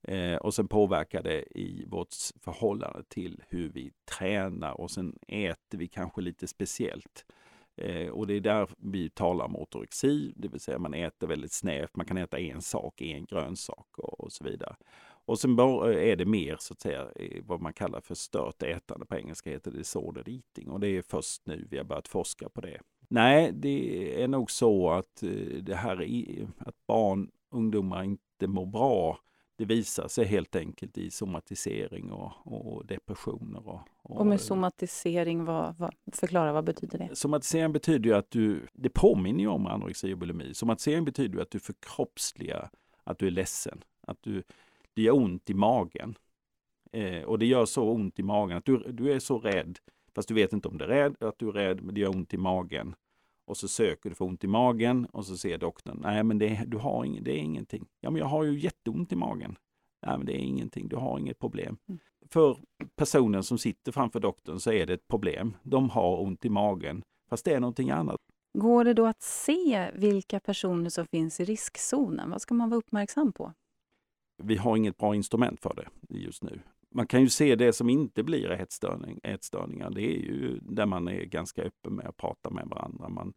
Eh, 0.02 0.36
och 0.36 0.54
sen 0.54 0.68
påverkar 0.68 1.24
det 1.24 1.60
i 1.60 1.86
vårt 1.88 2.16
förhållande 2.42 3.04
till 3.08 3.44
hur 3.50 3.70
vi 3.70 3.92
tränar 4.18 4.82
och 4.82 4.92
sen 4.92 5.20
äter 5.28 5.78
vi 5.78 5.88
kanske 5.88 6.22
lite 6.22 6.48
speciellt. 6.48 7.26
Eh, 7.78 8.10
och 8.10 8.28
det 8.28 8.34
är 8.34 8.42
där 8.42 8.68
vi 8.78 9.10
talar 9.10 9.46
om 9.46 9.56
ortorexi, 9.56 10.34
det 10.36 10.48
vill 10.48 10.60
säga 10.60 10.80
man 10.80 10.94
äter 10.94 11.28
väldigt 11.28 11.52
snävt. 11.52 11.96
Man 11.96 12.06
kan 12.06 12.18
äta 12.18 12.40
en 12.40 12.62
sak, 12.62 13.02
en 13.02 13.26
grönsak 13.26 13.98
och, 13.98 14.20
och 14.20 14.32
så 14.32 14.44
vidare. 14.44 14.76
Och 15.26 15.40
sen 15.40 15.60
eh, 15.60 15.66
är 16.12 16.16
det 16.16 16.26
mer 16.26 16.58
så 16.60 16.74
att 16.74 16.82
säga 16.82 17.08
vad 17.44 17.62
man 17.62 17.74
kallar 17.74 18.02
för 18.02 18.16
stört 18.16 18.64
ätande. 18.64 19.06
På 19.06 19.16
engelska 19.16 19.50
heter 19.50 19.72
det 19.72 19.78
disordered 19.78 20.28
eating 20.28 20.70
och 20.70 20.80
det 20.80 20.88
är 20.88 21.02
först 21.02 21.42
nu 21.46 21.68
vi 21.72 21.78
har 21.78 21.86
börjat 21.86 22.08
forska 22.08 22.50
på 22.50 22.62
det. 22.62 22.80
Nej, 23.08 23.52
det 23.54 24.24
är 24.24 24.28
nog 24.28 24.52
så 24.52 24.90
att 24.90 25.24
eh, 25.24 25.30
det 25.62 25.76
här 25.76 26.02
att 26.58 26.88
barn, 26.88 27.32
ungdomar 27.52 28.04
inte 28.04 28.48
mår 28.48 28.66
bra 28.66 29.20
det 29.58 29.66
visar 29.66 30.08
sig 30.08 30.26
helt 30.26 30.56
enkelt 30.56 30.98
i 30.98 31.12
somatisering 31.12 32.12
och, 32.12 32.32
och 32.44 32.86
depressioner. 32.86 33.68
Och, 33.68 33.82
och, 34.02 34.18
och 34.20 34.28
med 34.28 34.42
somatisering, 34.42 35.46
vad, 35.46 35.76
vad, 35.78 35.94
förklara 36.14 36.54
vad 36.54 36.66
betyder 36.66 36.98
det? 36.98 37.16
Somatisering 37.16 37.74
betyder 37.74 38.10
ju 38.10 38.16
att 38.16 38.32
du, 38.32 38.68
det 38.74 38.90
påminner 38.90 39.40
ju 39.40 39.48
om 39.48 39.66
anorexi 39.66 40.14
och 40.14 40.18
bulimi. 40.18 40.54
Somatisering 40.54 41.06
betyder 41.06 41.36
ju 41.36 41.42
att 41.42 41.52
du 41.52 41.60
förkroppsligar 41.60 42.70
att 43.04 43.20
du 43.20 43.28
är 43.28 43.32
ledsen, 43.32 43.84
att 44.08 44.18
du, 44.22 44.44
det 44.94 45.02
gör 45.02 45.16
ont 45.16 45.50
i 45.50 45.54
magen. 45.54 46.18
Eh, 46.92 47.24
och 47.24 47.40
det 47.40 47.46
gör 47.46 47.66
så 47.66 47.90
ont 47.90 48.20
i 48.20 48.24
magen 48.24 48.58
att 48.58 48.66
du, 48.66 48.78
du 48.78 49.12
är 49.12 49.20
så 49.20 49.40
rädd, 49.40 49.80
fast 50.16 50.28
du 50.28 50.34
vet 50.34 50.54
inte 50.54 50.68
om 50.68 50.78
det 50.78 50.84
är 50.84 50.90
rädd, 50.90 51.16
att 51.20 51.40
du 51.40 51.48
är 51.48 51.52
rädd, 51.52 51.82
men 51.82 51.96
det 51.96 52.02
gör 52.02 52.10
ont 52.10 52.34
i 52.34 52.38
magen 52.38 52.96
och 53.46 53.58
så 53.58 53.68
söker 53.68 54.10
du 54.10 54.16
för 54.16 54.26
ont 54.26 54.44
i 54.44 54.48
magen 54.48 55.06
och 55.06 55.26
så 55.26 55.38
säger 55.38 55.58
doktorn, 55.58 56.00
nej 56.02 56.24
men 56.24 56.40
det, 56.40 56.64
du 56.68 56.78
har 56.78 57.06
ing, 57.06 57.24
det 57.24 57.32
är 57.32 57.38
ingenting. 57.38 57.88
Ja 58.00 58.10
men 58.10 58.20
jag 58.20 58.28
har 58.28 58.44
ju 58.44 58.60
jätteont 58.60 59.12
i 59.12 59.16
magen. 59.16 59.58
Nej, 60.06 60.18
men 60.18 60.26
det 60.26 60.34
är 60.34 60.40
ingenting, 60.40 60.88
du 60.88 60.96
har 60.96 61.20
inget 61.20 61.40
problem. 61.40 61.78
Mm. 61.88 62.00
För 62.30 62.58
personen 62.96 63.44
som 63.44 63.58
sitter 63.58 63.92
framför 63.92 64.20
doktorn 64.20 64.60
så 64.60 64.72
är 64.72 64.86
det 64.86 64.94
ett 64.94 65.08
problem. 65.08 65.58
De 65.64 65.90
har 65.90 66.22
ont 66.22 66.46
i 66.46 66.50
magen, 66.50 67.04
fast 67.30 67.46
det 67.46 67.54
är 67.54 67.60
någonting 67.60 67.90
annat. 67.90 68.20
Går 68.54 68.84
det 68.84 68.94
då 68.94 69.06
att 69.06 69.22
se 69.22 69.92
vilka 69.94 70.40
personer 70.40 70.90
som 70.90 71.08
finns 71.08 71.40
i 71.40 71.46
riskzonen? 71.46 72.30
Vad 72.30 72.42
ska 72.42 72.54
man 72.54 72.70
vara 72.70 72.78
uppmärksam 72.78 73.34
på? 73.34 73.54
Vi 74.44 74.58
har 74.58 74.78
inget 74.78 74.98
bra 74.98 75.16
instrument 75.16 75.62
för 75.62 75.74
det 75.76 76.18
just 76.18 76.44
nu. 76.44 76.60
Man 76.96 77.08
kan 77.08 77.22
ju 77.22 77.30
se 77.30 77.56
det 77.56 77.74
som 77.74 77.90
inte 77.90 78.24
blir 78.24 78.52
ätstörning, 78.52 79.20
ätstörningar. 79.24 79.90
Det 79.90 80.02
är 80.02 80.20
ju 80.20 80.60
där 80.62 80.86
man 80.86 81.08
är 81.08 81.24
ganska 81.24 81.62
öppen 81.62 81.94
med 81.94 82.06
att 82.06 82.18
prata 82.18 82.50
med 82.50 82.68
varandra. 82.68 83.10
Man, 83.10 83.34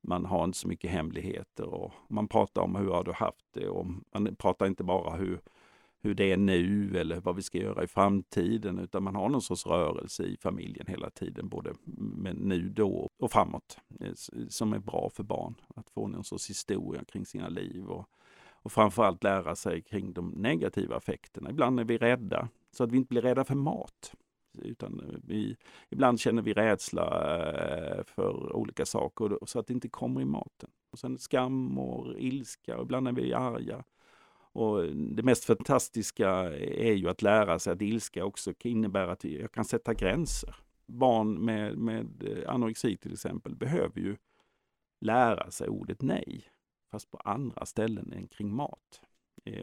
man 0.00 0.24
har 0.24 0.44
inte 0.44 0.58
så 0.58 0.68
mycket 0.68 0.90
hemligheter 0.90 1.66
och 1.66 1.92
man 2.08 2.28
pratar 2.28 2.62
om 2.62 2.76
hur 2.76 2.90
har 2.90 3.04
du 3.04 3.12
haft 3.12 3.46
det 3.52 3.68
och 3.68 3.86
man 4.12 4.36
pratar 4.36 4.66
inte 4.66 4.84
bara 4.84 5.16
hur, 5.16 5.40
hur 6.00 6.14
det 6.14 6.32
är 6.32 6.36
nu 6.36 6.98
eller 6.98 7.20
vad 7.20 7.36
vi 7.36 7.42
ska 7.42 7.58
göra 7.58 7.84
i 7.84 7.86
framtiden 7.86 8.78
utan 8.78 9.02
man 9.02 9.14
har 9.14 9.28
någon 9.28 9.42
sorts 9.42 9.66
rörelse 9.66 10.24
i 10.24 10.36
familjen 10.36 10.86
hela 10.88 11.10
tiden, 11.10 11.48
både 11.48 11.72
nu, 12.34 12.68
då 12.68 13.08
och 13.18 13.32
framåt, 13.32 13.78
eh, 14.00 14.12
som 14.48 14.72
är 14.72 14.78
bra 14.78 15.10
för 15.14 15.22
barn. 15.22 15.54
Att 15.76 15.90
få 15.90 16.08
någon 16.08 16.24
sorts 16.24 16.50
historia 16.50 17.04
kring 17.04 17.26
sina 17.26 17.48
liv 17.48 17.84
och, 17.86 18.08
och 18.62 18.72
framförallt 18.72 19.24
lära 19.24 19.56
sig 19.56 19.82
kring 19.82 20.12
de 20.12 20.28
negativa 20.28 20.96
effekterna. 20.96 21.50
Ibland 21.50 21.80
är 21.80 21.84
vi 21.84 21.98
rädda, 21.98 22.48
så 22.70 22.84
att 22.84 22.92
vi 22.92 22.96
inte 22.96 23.08
blir 23.08 23.22
rädda 23.22 23.44
för 23.44 23.54
mat. 23.54 24.14
Utan 24.58 25.00
eh, 25.00 25.20
vi, 25.24 25.56
ibland 25.90 26.20
känner 26.20 26.42
vi 26.42 26.52
rädsla 26.52 27.06
eh, 27.62 28.04
för 28.04 28.56
olika 28.56 28.86
saker 28.86 29.38
så 29.46 29.58
att 29.58 29.66
det 29.66 29.72
inte 29.72 29.88
kommer 29.88 30.20
i 30.20 30.24
maten. 30.24 30.70
Och 30.90 30.98
sen 30.98 31.18
skam 31.18 31.78
och 31.78 32.18
ilska 32.18 32.76
och 32.76 32.82
ibland 32.82 33.08
är 33.08 33.12
vi 33.12 33.34
arga. 33.34 33.84
Och 34.52 34.84
eh, 34.84 34.90
det 34.90 35.22
mest 35.22 35.44
fantastiska 35.44 36.30
är 36.58 36.92
ju 36.92 37.08
att 37.08 37.22
lära 37.22 37.58
sig 37.58 37.72
att 37.72 37.82
ilska 37.82 38.24
också 38.24 38.52
innebär 38.64 39.08
att 39.08 39.24
jag 39.24 39.52
kan 39.52 39.64
sätta 39.64 39.94
gränser. 39.94 40.54
Barn 40.86 41.44
med, 41.44 41.78
med 41.78 42.44
anorexi 42.46 42.96
till 42.96 43.12
exempel 43.12 43.54
behöver 43.56 44.00
ju 44.00 44.16
lära 45.00 45.50
sig 45.50 45.68
ordet 45.68 46.02
nej, 46.02 46.44
fast 46.90 47.10
på 47.10 47.16
andra 47.16 47.66
ställen 47.66 48.12
än 48.12 48.26
kring 48.26 48.54
mat. 48.54 49.00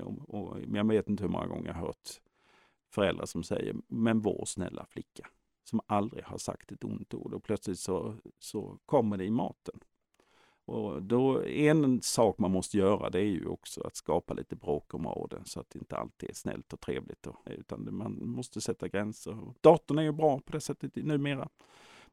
Och, 0.04 0.36
och 0.36 0.58
jag 0.74 0.88
vet 0.88 1.10
inte 1.10 1.24
hur 1.24 1.30
många 1.30 1.48
gånger 1.48 1.68
jag 1.68 1.74
har 1.74 1.88
hört 1.88 2.20
föräldrar 2.90 3.26
som 3.26 3.44
säger, 3.44 3.76
men 3.88 4.20
vår 4.20 4.46
snälla 4.46 4.86
flicka, 4.90 5.28
som 5.64 5.82
aldrig 5.88 6.24
har 6.24 6.38
sagt 6.38 6.72
ett 6.72 6.84
ont 6.84 7.14
ord 7.14 7.34
och 7.34 7.44
plötsligt 7.44 7.80
så, 7.80 8.16
så 8.40 8.78
kommer 8.86 9.18
det 9.18 9.26
i 9.26 9.32
maten. 9.32 9.80
Och 10.68 11.04
då, 11.04 11.44
en 11.46 12.02
sak 12.02 12.38
man 12.38 12.52
måste 12.52 12.78
göra 12.78 13.10
det 13.10 13.20
är 13.20 13.26
ju 13.26 13.48
också 13.48 13.82
att 13.82 13.96
skapa 13.96 14.34
lite 14.34 14.56
bråkområden 14.56 15.46
så 15.46 15.60
att 15.60 15.70
det 15.70 15.80
inte 15.80 15.98
alltid 15.98 16.30
är 16.30 16.34
snällt 16.34 16.74
och 16.74 16.80
trevligt. 16.80 17.24
Då, 17.24 17.38
utan 17.46 17.88
man 17.92 18.28
måste 18.28 18.62
sätta 18.62 18.88
gränser. 18.88 19.54
Datorn 19.62 20.00
är 20.00 20.04
ju 20.04 20.12
bra 20.12 20.40
på 20.40 20.52
det 20.52 20.62
sättet 20.62 20.96
numera. 20.96 21.50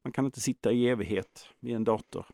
Man 0.03 0.13
kan 0.13 0.25
inte 0.25 0.41
sitta 0.41 0.73
i 0.73 0.89
evighet 0.89 1.47
vid 1.61 1.75
en 1.75 1.85
dator. 1.85 2.27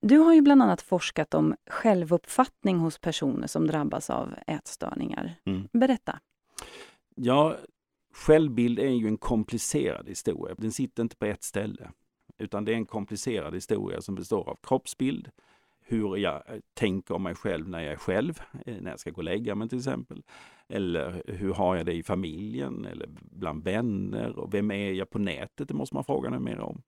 Du 0.00 0.18
har 0.18 0.34
ju 0.34 0.40
bland 0.40 0.62
annat 0.62 0.82
forskat 0.82 1.34
om 1.34 1.54
självuppfattning 1.70 2.78
hos 2.78 2.98
personer 2.98 3.46
som 3.46 3.66
drabbas 3.66 4.10
av 4.10 4.34
ätstörningar. 4.46 5.34
Mm. 5.44 5.68
Berätta. 5.72 6.20
Ja, 7.18 7.56
självbild 8.14 8.78
är 8.78 8.90
ju 8.90 9.06
en 9.06 9.18
komplicerad 9.18 10.08
historia. 10.08 10.54
Den 10.58 10.72
sitter 10.72 11.02
inte 11.02 11.16
på 11.16 11.26
ett 11.26 11.42
ställe. 11.42 11.90
Utan 12.38 12.64
det 12.64 12.72
är 12.72 12.76
en 12.76 12.86
komplicerad 12.86 13.54
historia 13.54 14.00
som 14.00 14.14
består 14.14 14.48
av 14.48 14.58
kroppsbild, 14.62 15.30
hur 15.80 16.16
jag 16.16 16.34
eh, 16.34 16.60
tänker 16.74 17.14
om 17.14 17.22
mig 17.22 17.34
själv 17.34 17.68
när 17.68 17.80
jag 17.80 17.92
är 17.92 17.96
själv, 17.96 18.40
eh, 18.66 18.76
när 18.80 18.90
jag 18.90 19.00
ska 19.00 19.10
gå 19.10 19.16
och 19.16 19.24
lägga 19.24 19.54
mig 19.54 19.68
till 19.68 19.78
exempel. 19.78 20.22
Eller 20.68 21.22
hur 21.26 21.54
har 21.54 21.76
jag 21.76 21.86
det 21.86 21.94
i 21.94 22.02
familjen 22.02 22.84
eller 22.84 23.06
bland 23.20 23.64
vänner 23.64 24.38
och 24.38 24.54
vem 24.54 24.70
är 24.70 24.92
jag 24.92 25.10
på 25.10 25.18
nätet? 25.18 25.68
Det 25.68 25.74
måste 25.74 25.94
man 25.94 26.04
fråga 26.04 26.30
mig 26.30 26.40
mer 26.40 26.60
om. 26.60 26.82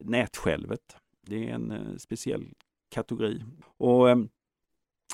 Nätsjälvet, 0.00 0.96
det 1.26 1.48
är 1.48 1.54
en 1.54 1.70
eh, 1.70 1.96
speciell 1.96 2.54
kategori. 2.90 3.44
Och 3.76 4.10
ehm, 4.10 4.28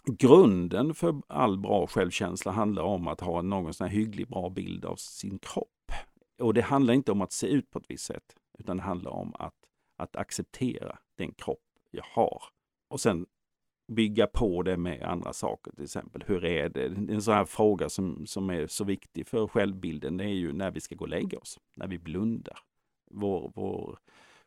grunden 0.06 0.94
för 0.94 1.22
all 1.26 1.58
bra 1.58 1.86
självkänsla 1.86 2.52
handlar 2.52 2.82
om 2.82 3.08
att 3.08 3.20
ha 3.20 3.38
en 3.38 3.48
någon 3.48 3.74
sån 3.74 3.88
här 3.88 3.94
hygglig 3.94 4.28
bra 4.28 4.50
bild 4.50 4.84
av 4.84 4.96
sin 4.96 5.38
kropp. 5.38 5.68
Och 6.42 6.54
det 6.54 6.62
handlar 6.62 6.94
inte 6.94 7.12
om 7.12 7.22
att 7.22 7.32
se 7.32 7.46
ut 7.46 7.70
på 7.70 7.78
ett 7.78 7.84
visst 7.88 8.04
sätt, 8.04 8.36
utan 8.58 8.76
det 8.76 8.82
handlar 8.82 9.10
om 9.10 9.34
att, 9.38 9.54
att 9.96 10.16
acceptera 10.16 10.98
den 11.18 11.32
kropp 11.32 11.62
jag 11.90 12.04
har. 12.14 12.42
Och 12.88 13.00
sen 13.00 13.26
bygga 13.92 14.26
på 14.26 14.62
det 14.62 14.76
med 14.76 15.02
andra 15.02 15.32
saker, 15.32 15.72
till 15.72 15.84
exempel 15.84 16.24
hur 16.26 16.44
är 16.44 16.68
det? 16.68 16.84
En 16.86 17.22
sån 17.22 17.34
här 17.34 17.44
fråga 17.44 17.88
som, 17.88 18.26
som 18.26 18.50
är 18.50 18.66
så 18.66 18.84
viktig 18.84 19.26
för 19.26 19.46
självbilden, 19.46 20.16
det 20.16 20.24
är 20.24 20.28
ju 20.28 20.52
när 20.52 20.70
vi 20.70 20.80
ska 20.80 20.94
gå 20.94 21.04
och 21.04 21.08
lägga 21.08 21.38
oss, 21.38 21.60
när 21.76 21.86
vi 21.86 21.98
blundar. 21.98 22.58
Vår, 23.10 23.52
vår 23.54 23.98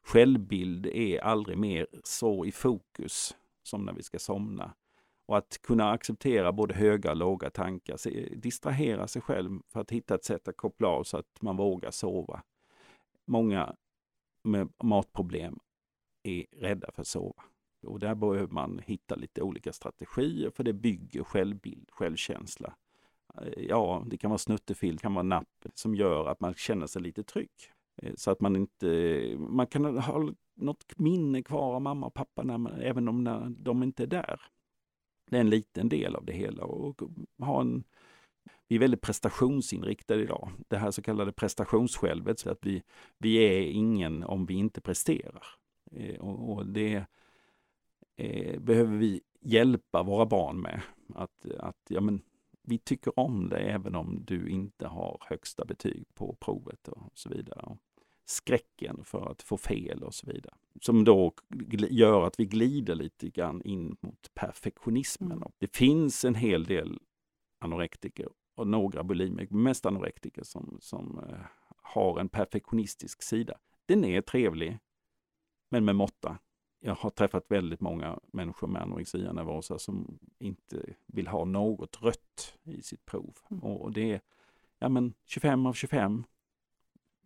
självbild 0.02 0.86
är 0.86 1.20
aldrig 1.20 1.58
mer 1.58 1.88
så 2.04 2.46
i 2.46 2.52
fokus 2.52 3.36
som 3.64 3.86
när 3.86 3.94
vi 3.94 4.04
ska 4.04 4.20
somna. 4.20 4.74
Och 5.28 5.38
att 5.38 5.62
kunna 5.62 5.92
acceptera 5.92 6.52
både 6.52 6.74
höga 6.74 7.12
och 7.12 7.18
låga 7.18 7.50
tankar, 7.50 7.98
se, 7.98 8.36
distrahera 8.36 9.08
sig 9.08 9.22
själv 9.22 9.60
för 9.68 9.80
att 9.82 9.92
hitta 9.92 10.16
ett 10.16 10.26
sätt 10.26 10.48
att 10.48 10.58
koppla 10.58 10.88
av 10.88 11.04
så 11.04 11.18
att 11.18 11.42
man 11.42 11.58
vågar 11.58 11.92
sova. 11.92 12.44
Många 13.26 13.76
med 14.44 14.70
matproblem 14.84 15.60
är 16.24 16.46
rädda 16.52 16.92
för 16.92 17.02
att 17.02 17.08
sova. 17.08 17.44
Och 17.88 18.00
där 18.00 18.16
behöver 18.16 18.48
man 18.48 18.80
hitta 18.86 19.16
lite 19.16 19.42
olika 19.42 19.74
strategier 19.74 20.50
för 20.50 20.64
det 20.64 20.74
bygger 20.74 21.24
självbild, 21.24 21.90
självkänsla. 21.92 22.74
Ja, 23.58 24.04
det 24.06 24.18
kan 24.18 24.30
vara 24.30 24.38
snuttefilt, 24.38 25.00
det 25.00 25.02
kan 25.02 25.14
vara 25.14 25.24
napp 25.24 25.66
som 25.74 25.96
gör 25.96 26.26
att 26.26 26.40
man 26.40 26.54
känner 26.54 26.88
sig 26.88 27.02
lite 27.02 27.24
trygg. 27.24 27.52
Eh, 28.02 28.14
så 28.16 28.32
att 28.32 28.42
man 28.42 28.56
inte, 28.56 28.88
man 29.38 29.68
kan 29.68 29.98
ha 29.98 30.32
något 30.56 31.00
minne 31.00 31.44
kvar 31.44 31.76
av 31.76 31.82
mamma 31.82 32.08
och 32.08 32.14
pappa 32.14 32.44
när 32.44 32.58
man, 32.58 32.74
även 32.74 33.08
om 33.08 33.24
när 33.24 33.50
de 33.50 33.84
inte 33.84 34.04
är 34.04 34.08
där. 34.08 34.42
Det 35.30 35.38
är 35.38 35.42
en 35.42 35.50
liten 35.50 35.90
del 35.90 36.16
av 36.16 36.26
det 36.26 36.34
hela. 36.34 36.64
Och 36.64 37.02
ha 37.40 37.62
en, 37.62 37.84
vi 38.68 38.76
är 38.76 38.80
väldigt 38.80 39.02
prestationsinriktade 39.02 40.22
idag. 40.24 40.52
Det 40.68 40.78
här 40.78 40.92
så 40.92 41.02
kallade 41.02 41.32
prestationssjälvet, 41.32 42.40
så 42.40 42.50
att 42.50 42.66
vi, 42.66 42.84
vi 43.18 43.36
är 43.36 43.62
ingen 43.62 44.24
om 44.24 44.46
vi 44.46 44.54
inte 44.54 44.82
presterar. 44.82 45.44
Eh, 45.92 46.20
och, 46.20 46.52
och, 46.52 46.66
det 46.66 47.06
eh, 48.16 48.60
behöver 48.60 48.98
vi 48.98 49.22
hjälpa 49.42 50.04
våra 50.04 50.26
barn 50.26 50.62
med. 50.62 50.82
Att, 51.16 51.46
att 51.60 51.86
ja, 51.88 52.02
men, 52.02 52.22
vi 52.62 52.78
tycker 52.78 53.20
om 53.20 53.50
dig 53.50 53.70
även 53.70 53.96
om 53.96 54.24
du 54.26 54.50
inte 54.50 54.88
har 54.88 55.18
högsta 55.22 55.66
betyg 55.66 56.06
på 56.14 56.36
provet 56.40 56.88
och 56.88 57.12
så 57.14 57.30
vidare 57.30 57.78
skräcken 58.30 59.04
för 59.04 59.32
att 59.32 59.42
få 59.42 59.58
fel 59.58 60.04
och 60.04 60.14
så 60.14 60.28
vidare. 60.28 60.54
Som 60.82 61.04
då 61.04 61.34
gör 61.90 62.28
att 62.28 62.40
vi 62.40 62.46
glider 62.46 62.96
lite 62.96 63.30
grann 63.30 63.62
in 63.62 63.98
mot 64.02 64.34
perfektionismen. 64.34 65.32
Mm. 65.32 65.52
Det 65.58 65.76
finns 65.76 66.26
en 66.26 66.36
hel 66.36 66.64
del 66.64 67.00
anorektiker 67.60 68.30
och 68.56 68.68
några 68.68 69.04
bulimiker, 69.04 69.56
mest 69.56 69.86
anorektiker, 69.86 70.44
som, 70.44 70.78
som 70.82 71.20
uh, 71.20 71.40
har 71.82 72.20
en 72.20 72.30
perfektionistisk 72.30 73.22
sida. 73.22 73.58
Den 73.86 74.06
är 74.06 74.22
trevlig, 74.22 74.80
men 75.70 75.86
med 75.86 75.96
måtta. 75.96 76.38
Jag 76.80 76.96
har 76.96 77.10
träffat 77.10 77.46
väldigt 77.50 77.82
många 77.82 78.20
människor 78.34 78.68
med 78.68 78.82
anorexia 78.82 79.34
nervosa 79.34 79.80
som 79.80 80.20
inte 80.40 80.96
vill 81.06 81.28
ha 81.28 81.46
något 81.46 82.02
rött 82.02 82.58
i 82.64 82.82
sitt 82.82 83.06
prov. 83.06 83.38
Mm. 83.52 83.64
Och 83.64 83.92
det 83.92 84.12
är 84.12 84.22
ja, 84.80 84.90
men 84.90 85.14
25 85.26 85.66
av 85.66 85.74
25 85.74 86.24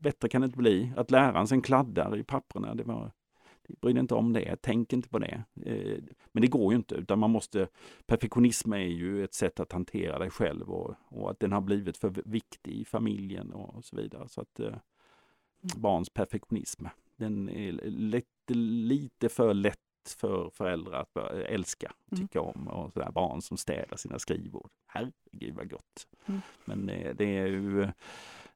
bättre 0.02 0.30
kan 0.30 0.42
det 0.42 0.46
inte 0.46 0.58
bli. 0.58 0.94
Att 0.98 1.12
läraren 1.12 1.48
sen 1.48 1.62
kladdar 1.62 2.18
i 2.18 2.24
papperna, 2.24 2.76
det 2.76 2.84
var 2.84 3.12
bry 3.82 3.94
dig 3.94 4.00
inte 4.00 4.16
om 4.16 4.34
det, 4.34 4.56
tänk 4.62 4.94
inte 4.94 5.10
på 5.10 5.20
det. 5.20 5.44
Eh, 5.66 6.00
men 6.32 6.42
det 6.42 6.48
går 6.48 6.74
ju 6.74 6.78
inte, 6.78 6.96
utan 6.96 7.20
man 7.20 7.32
måste, 7.32 7.68
perfektionism 8.06 8.74
är 8.74 8.78
ju 8.78 9.24
ett 9.24 9.34
sätt 9.34 9.60
att 9.60 9.72
hantera 9.72 10.20
dig 10.20 10.30
själv 10.30 10.70
och, 10.70 10.96
och 11.08 11.32
att 11.32 11.40
den 11.40 11.52
har 11.52 11.62
blivit 11.62 11.98
för 11.98 12.14
viktig 12.26 12.72
i 12.72 12.86
familjen 12.86 13.52
och 13.52 13.86
så 13.86 13.96
vidare. 13.96 14.28
Så 14.30 14.42
att 14.42 14.60
eh, 14.60 14.76
barns 15.62 16.10
perfektionism, 16.10 16.86
den 17.16 17.50
är 17.50 17.72
lätt, 17.84 18.26
lite 18.50 19.30
för 19.30 19.54
lätt 19.54 19.78
för 20.18 20.50
föräldrar 20.54 21.02
att 21.02 21.32
älska, 21.32 21.94
mm. 22.12 22.22
tycka 22.22 22.42
om. 22.42 22.68
Och 22.68 22.94
sådär, 22.94 23.12
barn 23.12 23.42
som 23.42 23.58
städar 23.58 23.98
sina 23.98 24.20
skrivbord. 24.20 24.70
Herregud 24.86 25.56
vad 25.56 25.70
gott! 25.70 26.08
Mm. 26.26 26.42
Men 26.66 26.86
det, 26.86 27.14
det 27.18 27.38
är 27.38 27.48
ju 27.48 27.88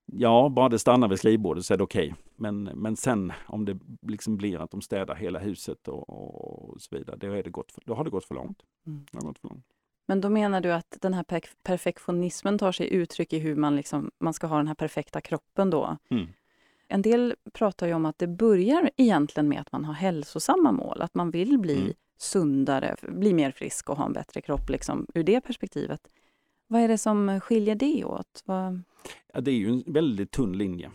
Ja, 0.05 0.49
bara 0.49 0.69
det 0.69 0.79
stannar 0.79 1.07
vid 1.07 1.19
skrivbordet 1.19 1.65
så 1.65 1.73
är 1.73 1.77
det 1.77 1.83
okej. 1.83 2.07
Okay. 2.07 2.23
Men, 2.35 2.63
men 2.63 2.95
sen 2.95 3.33
om 3.47 3.65
det 3.65 3.79
liksom 4.01 4.37
blir 4.37 4.59
att 4.59 4.71
de 4.71 4.81
städar 4.81 5.15
hela 5.15 5.39
huset 5.39 5.87
och, 5.87 6.09
och 6.09 6.81
så 6.81 6.95
vidare, 6.95 7.17
då, 7.17 7.27
är 7.27 7.43
det 7.43 7.49
gått 7.49 7.71
för, 7.71 7.81
då 7.85 7.93
har 7.93 8.03
det 8.03 8.09
gått 8.09 8.25
för 8.25 8.35
långt. 8.35 8.61
Mm. 8.87 9.05
Det 9.11 9.17
har 9.17 9.27
gått 9.27 9.39
för 9.39 9.47
långt. 9.47 9.65
Men 10.07 10.21
då 10.21 10.29
menar 10.29 10.61
du 10.61 10.73
att 10.73 10.97
den 11.01 11.13
här 11.13 11.23
per 11.23 11.41
perfektionismen 11.63 12.57
tar 12.57 12.71
sig 12.71 12.93
uttryck 12.93 13.33
i 13.33 13.39
hur 13.39 13.55
man, 13.55 13.75
liksom, 13.75 14.11
man 14.19 14.33
ska 14.33 14.47
ha 14.47 14.57
den 14.57 14.67
här 14.67 14.75
perfekta 14.75 15.21
kroppen 15.21 15.69
då? 15.69 15.97
Mm. 16.09 16.27
En 16.87 17.01
del 17.01 17.35
pratar 17.53 17.87
ju 17.87 17.93
om 17.93 18.05
att 18.05 18.17
det 18.17 18.27
börjar 18.27 18.89
egentligen 18.97 19.49
med 19.49 19.61
att 19.61 19.71
man 19.71 19.85
har 19.85 19.93
hälsosamma 19.93 20.71
mål, 20.71 21.01
att 21.01 21.15
man 21.15 21.31
vill 21.31 21.59
bli 21.59 21.81
mm. 21.81 21.93
sundare, 22.17 22.95
bli 23.01 23.33
mer 23.33 23.51
frisk 23.51 23.89
och 23.89 23.97
ha 23.97 24.05
en 24.05 24.13
bättre 24.13 24.41
kropp 24.41 24.69
liksom, 24.69 25.07
ur 25.13 25.23
det 25.23 25.41
perspektivet. 25.41 26.07
Vad 26.75 26.83
är 26.83 26.87
det 26.87 26.97
som 26.97 27.39
skiljer 27.41 27.75
det 27.75 28.05
åt? 28.05 28.43
Vad... 28.45 28.81
Ja, 29.33 29.41
det 29.41 29.51
är 29.51 29.55
ju 29.55 29.69
en 29.69 29.83
väldigt 29.87 30.31
tunn 30.31 30.57
linje. 30.57 30.91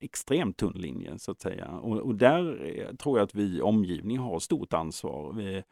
Extremt 0.00 0.56
tunn 0.56 0.72
linje 0.72 1.18
så 1.18 1.30
att 1.30 1.40
säga. 1.40 1.68
Och, 1.68 1.98
och 1.98 2.14
där 2.14 2.64
eh, 2.64 2.96
tror 2.96 3.18
jag 3.18 3.24
att 3.24 3.34
vi 3.34 3.60
omgivning 3.60 4.18
har 4.18 4.38
stort 4.38 4.72
ansvar. 4.72 5.32
Vi, 5.32 5.62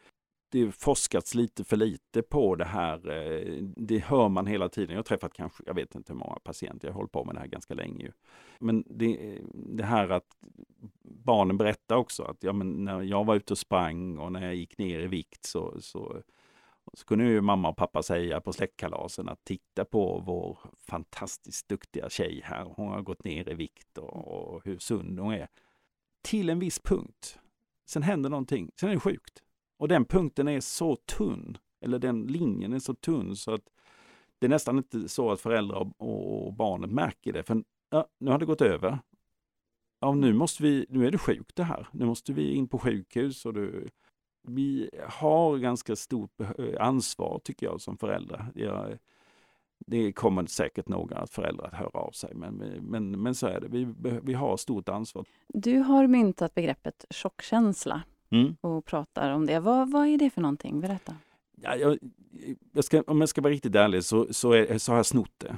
det 0.52 0.72
forskats 0.72 1.35
lite 1.35 1.64
för 1.64 1.76
lite 1.76 2.22
på 2.22 2.57
det 2.57 2.64
här. 2.64 3.11
Eh, 3.11 3.62
det 3.62 3.98
hör 3.98 4.28
man 4.28 4.46
hela 4.46 4.68
tiden. 4.68 4.90
Jag 4.90 4.98
har 4.98 5.04
träffat 5.04 5.33
kanske, 5.33 5.62
jag 5.66 5.74
vet 5.74 5.94
inte 5.94 6.12
hur 6.12 6.18
många 6.18 6.38
patienter, 6.44 6.88
jag 6.88 6.92
har 6.92 6.98
hållit 6.98 7.12
på 7.12 7.24
med 7.24 7.35
det 7.35 7.40
här 7.40 7.46
ganska 7.46 7.74
länge. 7.74 8.12
Men 8.59 8.85
det, 8.87 9.35
eh, 9.35 9.42
det 9.52 9.85
här 9.85 10.09
att 10.09 10.37
barnen 11.02 11.57
berättar 11.57 11.96
också 11.96 12.22
att 12.22 12.42
ja, 12.42 12.52
men 12.52 12.85
när 12.85 13.02
jag 13.02 13.24
var 13.24 13.37
ute 13.37 13.52
och 13.52 13.59
sprang 13.59 14.18
och 14.18 14.33
när 14.33 14.44
jag 14.44 14.54
gick 14.54 14.78
ner 14.78 15.00
i 15.00 15.07
vikt 15.07 15.44
så, 15.44 15.80
så, 15.80 16.22
så 16.92 17.05
kunde 17.05 17.25
ju 17.25 17.40
mamma 17.40 17.68
och 17.68 17.77
pappa 17.77 18.03
säga 18.03 18.40
på 18.40 18.53
släktkalasen 18.53 19.29
att 19.29 19.44
titta 19.44 19.85
på 19.85 20.23
vår 20.27 20.59
fantastiskt 20.79 21.68
duktiga 21.68 22.11
tjej 22.11 22.40
här. 22.44 22.64
Hon 22.77 22.88
har 22.88 23.03
gått 23.03 23.25
ner 23.25 23.49
i 23.49 23.55
vikt 23.55 23.99
och, 23.99 24.55
och 24.55 24.64
hur 24.64 24.79
sund 24.79 25.18
hon 25.18 25.35
är. 25.35 25.49
Till 26.23 26.51
en 26.51 26.59
viss 26.59 26.79
punkt. 26.79 27.38
Sen 27.87 28.03
händer 28.03 28.31
någonting, 28.31 28.70
sen 28.81 28.88
är 28.88 28.94
det 28.94 29.01
sjukt. 29.01 29.42
Och 29.79 29.88
den 29.88 30.05
punkten 30.05 30.49
är 30.49 30.61
så 30.61 30.97
tunn, 30.97 31.59
eller 31.81 31.99
den 31.99 32.23
linjen 32.23 32.73
är 32.73 32.79
så 32.79 32.94
tunn 32.94 33.37
så 33.37 33.55
att 33.55 33.68
det 34.38 34.47
är 34.47 34.51
nästan 34.51 34.79
inte 34.79 35.09
så 35.09 35.31
att 35.31 35.40
föräldrar 35.40 36.03
och 36.03 36.55
barnet 36.55 36.90
märker 36.90 37.33
det. 37.33 37.42
För 37.42 37.64
ja, 37.90 38.09
nu 38.18 38.31
har 38.31 38.38
det 38.38 38.47
gått 38.47 38.61
över. 38.61 38.99
Ja, 40.01 40.14
nu, 40.14 40.33
måste 40.33 40.62
vi, 40.62 40.87
nu 40.88 41.07
är 41.07 41.11
det 41.11 41.18
sjukt 41.18 41.57
det 41.57 41.64
här. 41.64 41.88
Nu 41.92 42.05
måste 42.05 42.33
vi 42.33 42.55
in 42.55 42.68
på 42.68 42.79
sjukhus. 42.79 43.47
Och 43.47 43.55
du, 43.55 43.88
vi 44.46 44.90
har 45.09 45.59
ganska 45.59 45.96
stort 45.96 46.40
ansvar 46.80 47.40
tycker 47.44 47.66
jag 47.66 47.80
som 47.80 47.96
föräldrar. 47.96 48.52
Jag, 48.54 48.98
det 49.87 50.12
kommer 50.12 50.46
säkert 50.46 50.88
några 50.88 51.26
föräldrar 51.26 51.66
att 51.66 51.74
höra 51.74 52.00
av 52.00 52.11
sig, 52.11 52.35
men, 52.35 52.54
men, 52.80 53.22
men 53.22 53.35
så 53.35 53.46
är 53.46 53.61
det. 53.61 53.68
Vi, 53.68 53.94
vi 54.22 54.35
har 54.35 54.57
stort 54.57 54.88
ansvar. 54.88 55.24
Du 55.48 55.78
har 55.78 56.07
myntat 56.07 56.54
begreppet 56.54 57.04
chockkänsla 57.11 58.02
mm. 58.30 58.57
och 58.61 58.85
pratar 58.85 59.30
om 59.30 59.46
det. 59.46 59.61
Vad, 59.61 59.90
vad 59.90 60.07
är 60.07 60.18
det 60.18 60.30
för 60.30 60.40
någonting? 60.40 60.80
Berätta. 60.80 61.16
Ja, 61.62 61.76
jag, 61.76 61.98
jag 62.72 62.85
ska, 62.85 63.02
om 63.07 63.20
jag 63.20 63.28
ska 63.28 63.40
vara 63.40 63.52
riktigt 63.52 63.74
ärlig 63.74 64.04
så, 64.04 64.26
så, 64.30 64.52
är, 64.52 64.78
så 64.78 64.92
har 64.92 64.96
jag 64.96 65.07
snott 65.07 65.33
det, 65.38 65.57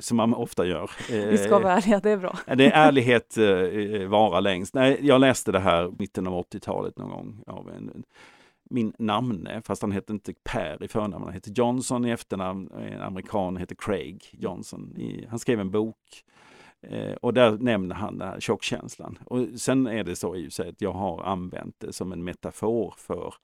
som 0.00 0.16
man 0.16 0.34
ofta 0.34 0.66
gör. 0.66 0.90
Vi 1.08 1.38
ska 1.38 1.58
vara 1.58 1.72
ärliga, 1.72 2.00
det 2.00 2.10
är 2.10 2.16
bra. 2.16 2.38
Det 2.56 2.66
är 2.66 2.86
ärlighet 2.88 3.38
eh, 3.38 4.08
vara 4.08 4.40
längst. 4.40 4.74
Nej, 4.74 4.98
jag 5.02 5.20
läste 5.20 5.52
det 5.52 5.60
här 5.60 5.92
mitten 5.98 6.26
av 6.26 6.32
80-talet 6.32 6.98
någon 6.98 7.10
gång 7.10 7.44
av 7.46 7.70
en, 7.70 8.04
min 8.70 8.92
namne, 8.98 9.62
fast 9.64 9.82
han 9.82 9.92
hette 9.92 10.12
inte 10.12 10.32
Per 10.44 10.82
i 10.82 10.88
förnamn, 10.88 11.24
han 11.24 11.32
hette 11.32 11.50
Johnson 11.54 12.06
i 12.06 12.10
efternamn, 12.10 12.70
en 12.92 13.00
amerikan 13.00 13.56
heter 13.56 13.74
Craig 13.74 14.28
Johnson. 14.32 14.96
I, 14.96 15.26
han 15.30 15.38
skrev 15.38 15.60
en 15.60 15.70
bok 15.70 16.24
Eh, 16.88 17.14
och 17.14 17.34
där 17.34 17.58
nämner 17.58 17.94
han 17.94 18.18
den 18.18 18.28
här 18.28 18.40
tjockkänslan. 18.40 19.18
Och 19.24 19.46
sen 19.56 19.86
är 19.86 20.04
det 20.04 20.16
så 20.16 20.36
i 20.36 20.50
sig 20.50 20.68
att 20.68 20.80
jag 20.80 20.92
har 20.92 21.22
använt 21.22 21.80
det 21.80 21.92
som 21.92 22.12
en 22.12 22.24
metafor 22.24 22.94
för, 22.96 23.34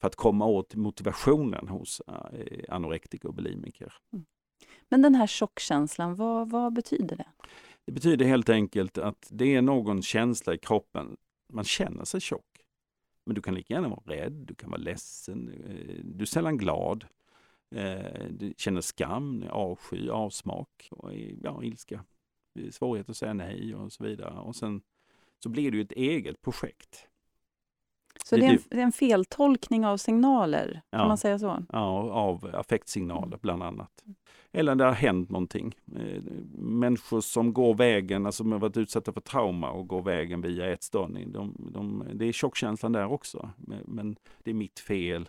för 0.00 0.06
att 0.06 0.16
komma 0.16 0.46
åt 0.46 0.74
motivationen 0.74 1.68
hos 1.68 2.02
eh, 2.08 2.74
anorektiker 2.74 3.28
och 3.28 3.34
bulimiker. 3.34 3.92
Mm. 4.12 4.24
Men 4.88 5.02
den 5.02 5.14
här 5.14 5.26
tjockkänslan, 5.26 6.14
vad, 6.14 6.50
vad 6.50 6.72
betyder 6.72 7.16
det? 7.16 7.26
Det 7.86 7.92
betyder 7.92 8.26
helt 8.26 8.48
enkelt 8.48 8.98
att 8.98 9.28
det 9.30 9.54
är 9.54 9.62
någon 9.62 10.02
känsla 10.02 10.54
i 10.54 10.58
kroppen, 10.58 11.16
man 11.52 11.64
känner 11.64 12.04
sig 12.04 12.20
tjock. 12.20 12.44
Men 13.26 13.34
du 13.34 13.42
kan 13.42 13.54
lika 13.54 13.74
gärna 13.74 13.88
vara 13.88 14.02
rädd, 14.04 14.32
du 14.32 14.54
kan 14.54 14.70
vara 14.70 14.80
ledsen, 14.80 15.48
eh, 15.48 16.04
du 16.04 16.22
är 16.22 16.26
sällan 16.26 16.58
glad. 16.58 17.04
Du 18.30 18.54
känner 18.56 18.80
skam, 18.80 19.44
avsky, 19.50 20.08
avsmak 20.08 20.88
och 20.90 21.12
ja, 21.42 21.62
ilska 21.62 22.04
svårighet 22.70 23.10
att 23.10 23.16
säga 23.16 23.34
nej 23.34 23.74
och 23.74 23.92
så 23.92 24.04
vidare. 24.04 24.38
Och 24.38 24.56
sen 24.56 24.82
så 25.42 25.48
blir 25.48 25.70
det 25.70 25.76
ju 25.76 25.82
ett 25.82 25.92
eget 25.92 26.42
projekt. 26.42 27.08
Så 28.24 28.36
det 28.36 28.46
är, 28.46 28.50
en, 28.50 28.58
det 28.68 28.76
är 28.76 28.82
en 28.82 28.92
feltolkning 28.92 29.86
av 29.86 29.96
signaler, 29.96 30.82
ja, 30.90 30.98
kan 30.98 31.08
man 31.08 31.18
säga 31.18 31.38
så? 31.38 31.64
Ja, 31.72 32.10
av 32.10 32.50
affektsignaler 32.54 33.38
bland 33.42 33.62
annat. 33.62 34.04
Eller 34.52 34.74
det 34.74 34.84
har 34.84 34.92
hänt 34.92 35.30
någonting. 35.30 35.74
Eh, 35.96 36.22
människor 36.58 37.20
som 37.20 37.52
går 37.52 37.74
vägen, 37.74 38.26
alltså 38.26 38.42
som 38.42 38.52
har 38.52 38.58
varit 38.58 38.76
utsatta 38.76 39.12
för 39.12 39.20
trauma 39.20 39.70
och 39.70 39.88
går 39.88 40.02
vägen 40.02 40.40
via 40.40 40.72
ätstörning, 40.72 41.32
de, 41.32 41.70
de, 41.72 42.04
det 42.14 42.24
är 42.24 42.32
tjockkänslan 42.32 42.92
där 42.92 43.12
också. 43.12 43.50
Men 43.84 44.16
det 44.44 44.50
är 44.50 44.54
mitt 44.54 44.78
fel 44.78 45.28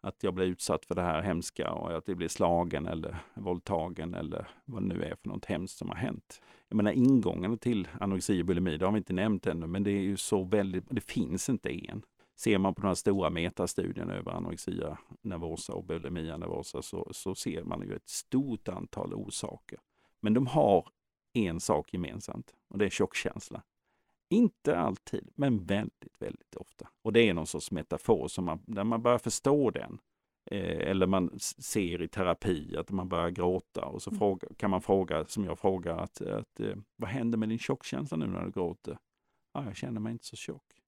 att 0.00 0.22
jag 0.22 0.34
blir 0.34 0.46
utsatt 0.46 0.84
för 0.84 0.94
det 0.94 1.02
här 1.02 1.22
hemska 1.22 1.70
och 1.70 1.96
att 1.96 2.08
jag 2.08 2.16
blir 2.16 2.28
slagen 2.28 2.86
eller 2.86 3.16
våldtagen 3.34 4.14
eller 4.14 4.48
vad 4.64 4.82
det 4.82 4.88
nu 4.88 5.02
är 5.02 5.14
för 5.22 5.28
något 5.28 5.44
hemskt 5.44 5.78
som 5.78 5.88
har 5.88 5.96
hänt. 5.96 6.42
Jag 6.68 6.76
menar 6.76 6.92
ingången 6.92 7.58
till 7.58 7.88
anorexi 8.00 8.42
och 8.42 8.46
bulimi, 8.46 8.76
det 8.76 8.84
har 8.84 8.92
vi 8.92 8.98
inte 8.98 9.12
nämnt 9.12 9.46
ännu, 9.46 9.66
men 9.66 9.82
det 9.84 9.90
är 9.90 10.02
ju 10.02 10.16
så 10.16 10.44
väldigt, 10.44 10.84
det 10.90 11.00
finns 11.00 11.48
inte 11.48 11.70
en. 11.88 12.02
Ser 12.42 12.58
man 12.58 12.74
på 12.74 12.80
de 12.80 12.88
här 12.88 12.94
stora 12.94 13.30
metastudierna 13.30 14.14
över 14.14 14.32
anorexia 14.32 14.98
nervosa 15.20 15.72
och 15.72 15.84
bulimia 15.84 16.36
nervosa 16.36 16.82
så, 16.82 17.08
så 17.12 17.34
ser 17.34 17.64
man 17.64 17.82
ju 17.82 17.96
ett 17.96 18.08
stort 18.08 18.68
antal 18.68 19.14
orsaker. 19.14 19.78
Men 20.20 20.34
de 20.34 20.46
har 20.46 20.88
en 21.32 21.60
sak 21.60 21.92
gemensamt 21.92 22.54
och 22.68 22.78
det 22.78 22.84
är 22.84 22.90
tjockkänsla. 22.90 23.62
Inte 24.28 24.78
alltid, 24.78 25.30
men 25.34 25.64
väldigt, 25.64 26.22
väldigt 26.22 26.56
ofta. 26.56 26.88
Och 27.02 27.12
det 27.12 27.28
är 27.28 27.34
någon 27.34 27.46
sorts 27.46 27.70
metafor 27.70 28.28
som 28.28 28.44
man, 28.44 28.62
när 28.66 28.84
man 28.84 29.02
börjar 29.02 29.18
förstå 29.18 29.70
den, 29.70 29.98
eh, 30.50 30.90
eller 30.90 31.06
man 31.06 31.38
ser 31.40 32.02
i 32.02 32.08
terapi 32.08 32.76
att 32.76 32.90
man 32.90 33.08
börjar 33.08 33.30
gråta 33.30 33.84
och 33.84 34.02
så 34.02 34.10
mm. 34.10 34.18
fråga, 34.18 34.48
kan 34.56 34.70
man 34.70 34.82
fråga, 34.82 35.24
som 35.26 35.44
jag 35.44 35.58
frågar, 35.58 35.98
att, 35.98 36.20
att 36.20 36.60
eh, 36.60 36.76
vad 36.96 37.10
händer 37.10 37.38
med 37.38 37.48
din 37.48 37.58
tjockkänsla 37.58 38.16
nu 38.16 38.26
när 38.26 38.44
du 38.44 38.50
gråter? 38.50 38.98
Ja, 39.54 39.64
jag 39.64 39.76
känner 39.76 40.00
mig 40.00 40.12
inte 40.12 40.26
så 40.26 40.36
tjock. 40.36 40.81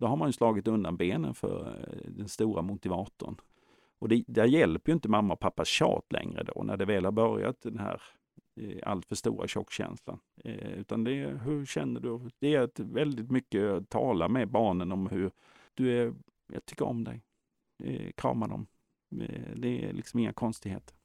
Då 0.00 0.06
har 0.06 0.16
man 0.16 0.28
ju 0.28 0.32
slagit 0.32 0.68
undan 0.68 0.96
benen 0.96 1.34
för 1.34 1.66
eh, 1.68 2.10
den 2.10 2.28
stora 2.28 2.62
motivatorn. 2.62 3.36
Och 3.98 4.08
det, 4.08 4.24
där 4.26 4.44
hjälper 4.44 4.92
ju 4.92 4.94
inte 4.94 5.08
mamma 5.08 5.34
och 5.34 5.40
pappas 5.40 5.68
tjat 5.68 6.12
längre 6.12 6.42
då, 6.42 6.62
när 6.62 6.76
det 6.76 6.84
väl 6.84 7.04
har 7.04 7.12
börjat 7.12 7.62
den 7.62 7.78
här 7.78 8.02
eh, 8.60 8.78
alltför 8.82 9.14
stora 9.14 9.46
tjockkänslan. 9.46 10.18
Eh, 10.44 10.72
utan 10.72 11.04
det 11.04 11.12
är, 11.12 11.34
hur 11.34 11.66
känner 11.66 12.00
du? 12.00 12.30
Det 12.38 12.54
är 12.54 12.62
ett 12.62 12.80
väldigt 12.80 13.30
mycket 13.30 13.70
att 13.70 13.88
tala 13.88 14.28
med 14.28 14.48
barnen 14.48 14.92
om 14.92 15.06
hur 15.06 15.30
du 15.74 15.98
är, 15.98 16.14
jag 16.52 16.66
tycker 16.66 16.84
om 16.84 17.04
dig. 17.04 17.22
Eh, 17.82 18.10
krama 18.16 18.48
dem. 18.48 18.66
Eh, 19.20 19.54
det 19.56 19.84
är 19.84 19.92
liksom 19.92 20.20
inga 20.20 20.32
konstigheter. 20.32 20.96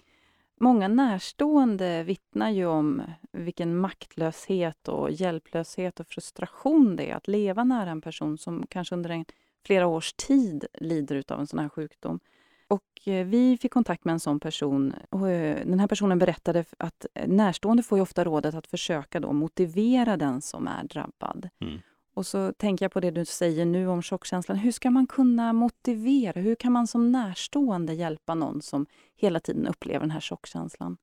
Många 0.59 0.87
närstående 0.87 2.03
vittnar 2.03 2.49
ju 2.49 2.65
om 2.65 3.01
vilken 3.31 3.77
maktlöshet 3.77 4.87
och 4.87 5.11
hjälplöshet 5.11 5.99
och 5.99 6.07
frustration 6.07 6.95
det 6.95 7.11
är 7.11 7.15
att 7.15 7.27
leva 7.27 7.63
nära 7.63 7.89
en 7.89 8.01
person 8.01 8.37
som 8.37 8.67
kanske 8.67 8.95
under 8.95 9.09
en, 9.09 9.25
flera 9.65 9.87
års 9.87 10.13
tid 10.13 10.65
lider 10.73 11.23
av 11.27 11.39
en 11.39 11.47
sån 11.47 11.59
här 11.59 11.69
sjukdom. 11.69 12.19
Och 12.67 13.07
eh, 13.07 13.25
vi 13.25 13.57
fick 13.57 13.73
kontakt 13.73 14.05
med 14.05 14.13
en 14.13 14.19
sån 14.19 14.39
person. 14.39 14.93
Och 15.09 15.29
eh, 15.29 15.65
den 15.65 15.79
här 15.79 15.87
personen 15.87 16.19
berättade 16.19 16.65
att 16.77 17.05
närstående 17.27 17.83
får 17.83 18.01
ofta 18.01 18.23
rådet 18.23 18.55
att 18.55 18.67
försöka 18.67 19.19
då 19.19 19.33
motivera 19.33 20.17
den 20.17 20.41
som 20.41 20.67
är 20.67 20.83
drabbad. 20.83 21.49
Mm. 21.59 21.79
Och 22.15 22.25
så 22.25 22.53
tänker 22.53 22.85
jag 22.85 22.91
på 22.91 22.99
det 22.99 23.11
du 23.11 23.25
säger 23.25 23.65
nu 23.65 23.87
om 23.87 24.01
chockkänslan. 24.01 24.57
Hur 24.57 24.71
ska 24.71 24.91
man 24.91 25.07
kunna 25.07 25.53
motivera? 25.53 26.41
Hur 26.41 26.55
kan 26.55 26.71
man 26.71 26.87
som 26.87 27.11
närstående 27.11 27.93
hjälpa 27.93 28.35
någon 28.35 28.61
som 28.61 28.85
hela 29.15 29.39
tiden 29.39 29.67
upplever 29.67 29.99
den 29.99 30.11
här 30.11 30.21
chockkänslan? 30.21 30.97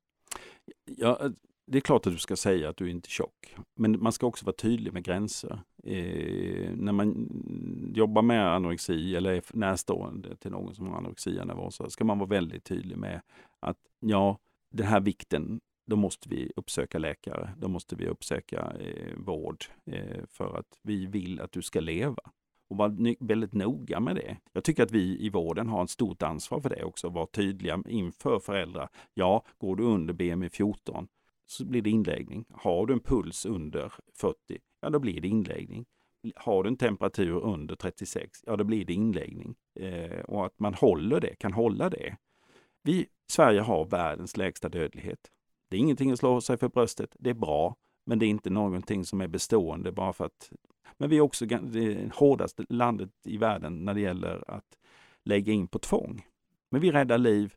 Ja, 0.85 1.19
det 1.67 1.79
är 1.79 1.81
klart 1.81 2.07
att 2.07 2.13
du 2.13 2.19
ska 2.19 2.37
säga 2.37 2.69
att 2.69 2.77
du 2.77 2.91
inte 2.91 3.07
är 3.07 3.11
tjock. 3.11 3.57
Men 3.75 4.03
man 4.03 4.13
ska 4.13 4.27
också 4.27 4.45
vara 4.45 4.57
tydlig 4.57 4.93
med 4.93 5.05
gränser. 5.05 5.63
Eh, 5.85 6.71
när 6.77 6.93
man 6.93 7.29
jobbar 7.95 8.23
med 8.23 8.55
anorexi 8.55 9.17
eller 9.17 9.33
är 9.33 9.43
närstående 9.53 10.37
till 10.37 10.51
någon 10.51 10.75
som 10.75 10.89
har 10.89 10.97
anorexia 10.97 11.45
nervosa, 11.45 11.91
ska 11.91 12.05
man 12.05 12.19
vara 12.19 12.29
väldigt 12.29 12.65
tydlig 12.65 12.97
med 12.97 13.21
att 13.61 13.79
ja, 14.01 14.39
den 14.71 14.87
här 14.87 15.01
vikten, 15.01 15.61
då 15.87 15.97
måste 15.97 16.29
vi 16.29 16.53
uppsöka 16.57 16.99
läkare. 16.99 17.55
Då 17.59 17.69
måste 17.69 17.97
vi 17.97 18.07
uppsöka 18.07 18.73
eh, 18.81 19.17
vård 19.17 19.65
eh, 19.87 20.25
för 20.29 20.59
att 20.59 20.79
vi 20.83 21.07
vill 21.07 21.41
att 21.41 21.53
du 21.53 21.63
ska 21.63 21.81
leva. 21.81 22.23
Och 22.69 22.77
vara 22.77 22.97
väldigt 23.21 23.53
noga 23.55 24.01
med 24.01 24.17
det. 24.17 24.37
Jag 24.53 24.65
tycker 24.65 24.83
att 24.83 24.91
vi 24.91 25.19
i 25.21 25.29
vården 25.29 25.69
har 25.69 25.85
ett 25.85 25.91
stort 25.91 26.23
ansvar 26.23 26.61
för 26.61 26.69
det 26.69 26.85
också. 26.85 27.09
Vara 27.09 27.27
tydliga 27.27 27.83
inför 27.89 28.39
föräldrar. 28.39 28.89
Ja, 29.15 29.45
går 29.59 29.77
du 29.77 29.83
under 29.83 30.15
BMI 30.15 30.51
14 30.51 31.09
så 31.47 31.65
blir 31.65 31.83
det 31.83 31.91
inläggning. 31.91 32.45
Har 32.51 32.87
du 32.87 32.93
en 32.93 33.01
puls 33.01 33.47
under 33.47 33.93
40, 34.15 34.37
ja 34.81 34.91
då 34.91 34.99
blir 34.99 35.21
det 35.21 35.29
inläggning. 35.29 35.85
Har 36.37 36.63
du 36.63 36.69
en 36.69 36.77
temperatur 36.77 37.41
under 37.41 37.75
36, 37.75 38.41
ja 38.47 38.57
då 38.57 38.65
blir 38.65 38.85
det 38.85 38.93
inläggning. 38.93 39.55
Eh, 39.81 40.21
och 40.21 40.47
att 40.47 40.59
man 40.59 40.75
håller 40.75 41.21
det, 41.21 41.35
kan 41.35 41.53
hålla 41.53 41.91
det. 41.91 42.17
Vi, 42.83 43.07
Sverige 43.31 43.61
har 43.61 43.85
världens 43.85 44.37
lägsta 44.37 44.69
dödlighet. 44.69 45.31
Det 45.73 45.77
är 45.77 45.81
ingenting 45.81 46.11
att 46.11 46.19
slå 46.19 46.41
sig 46.41 46.57
för 46.57 46.69
bröstet, 46.69 47.17
det 47.19 47.31
är 47.31 47.35
bra, 47.35 47.77
men 48.07 48.19
det 48.19 48.27
är 48.27 48.29
inte 48.29 48.51
någonting 48.51 49.05
som 49.05 49.21
är 49.21 49.29
bestående 49.29 49.93
bara 49.93 50.13
för 50.13 50.25
att... 50.25 50.53
Men 50.99 51.11
vi 51.11 51.17
är 51.17 51.21
också 51.21 51.47
det 51.47 52.15
hårdaste 52.15 52.65
landet 52.69 53.11
i 53.25 53.37
världen 53.37 53.85
när 53.85 53.95
det 53.95 54.01
gäller 54.01 54.45
att 54.51 54.79
lägga 55.25 55.53
in 55.53 55.69
på 55.69 55.79
tvång. 55.79 56.27
Men 56.71 56.81
vi 56.81 56.93
räddar 56.93 57.19
liv, 57.19 57.55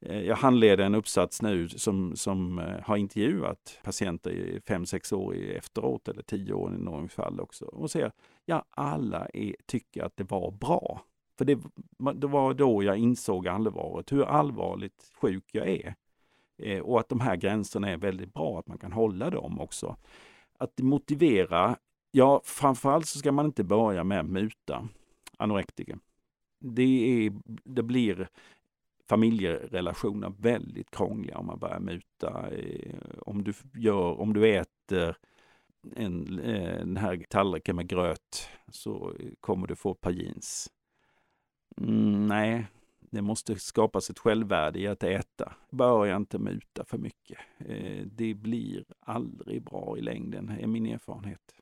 eh, 0.00 0.20
jag 0.20 0.36
handleder 0.36 0.84
en 0.84 0.94
uppsats 0.94 1.42
nu 1.42 1.68
som, 1.68 2.16
som 2.16 2.58
eh, 2.58 2.80
har 2.82 2.96
intervjuat 2.96 3.78
patienter 3.84 4.30
i 4.30 4.60
fem 4.66 4.86
sex 4.86 5.12
år 5.12 5.34
efteråt 5.34 6.08
eller 6.08 6.22
tio 6.22 6.52
år 6.52 6.74
i 6.74 6.78
något 6.78 7.12
fall 7.12 7.40
också 7.40 7.64
och 7.64 7.90
ser 7.90 8.12
ja, 8.44 8.64
alla 8.70 9.28
är, 9.34 9.56
tycker 9.66 10.04
att 10.04 10.16
det 10.16 10.30
var 10.30 10.50
bra. 10.50 11.00
För 11.38 11.44
det, 11.44 11.58
det 12.14 12.26
var 12.26 12.54
då 12.54 12.82
jag 12.82 12.96
insåg 12.96 13.48
allvaret, 13.48 14.12
hur 14.12 14.24
allvarligt 14.24 15.12
sjuk 15.20 15.44
jag 15.52 15.68
är. 15.68 15.94
Eh, 16.58 16.80
och 16.80 17.00
att 17.00 17.08
de 17.08 17.20
här 17.20 17.36
gränserna 17.36 17.90
är 17.90 17.96
väldigt 17.96 18.34
bra, 18.34 18.58
att 18.58 18.66
man 18.66 18.78
kan 18.78 18.92
hålla 18.92 19.30
dem 19.30 19.60
också. 19.60 19.96
Att 20.58 20.78
motivera, 20.78 21.76
ja 22.10 22.40
framförallt 22.44 23.06
så 23.06 23.18
ska 23.18 23.32
man 23.32 23.46
inte 23.46 23.64
börja 23.64 24.04
med 24.04 24.20
att 24.20 24.26
muta 24.26 24.88
anorektiker. 25.36 25.98
Det, 26.58 27.26
är, 27.26 27.32
det 27.64 27.82
blir 27.82 28.28
familjerelationer 29.08 30.32
väldigt 30.38 30.90
krångliga 30.90 31.38
om 31.38 31.46
man 31.46 31.58
börjar 31.58 31.80
muta. 31.80 32.48
Eh, 32.50 32.94
om 33.18 33.44
du, 33.44 33.52
gör, 33.74 34.20
om 34.20 34.32
du 34.32 34.56
äter 34.56 35.16
en, 35.96 36.38
eh, 36.38 36.78
den 36.78 36.96
här 36.96 37.24
tallriken 37.28 37.76
med 37.76 37.88
gröt 37.88 38.48
så 38.68 39.12
kommer 39.40 39.66
du 39.66 39.76
få 39.76 39.92
ett 39.92 40.00
par 40.00 40.10
jeans. 40.10 40.70
Mm, 41.80 42.26
nej, 42.26 42.66
det 43.10 43.22
måste 43.22 43.56
skapas 43.56 44.10
ett 44.10 44.18
självvärde 44.18 44.78
i 44.78 44.86
att 44.86 45.02
äta. 45.02 45.52
Börja 45.70 46.16
inte 46.16 46.38
muta 46.38 46.84
för 46.84 46.98
mycket. 46.98 47.38
Eh, 47.58 48.06
det 48.06 48.34
blir 48.34 48.84
aldrig 49.00 49.62
bra 49.62 49.98
i 49.98 50.00
längden, 50.00 50.48
är 50.48 50.66
min 50.66 50.86
erfarenhet. 50.86 51.54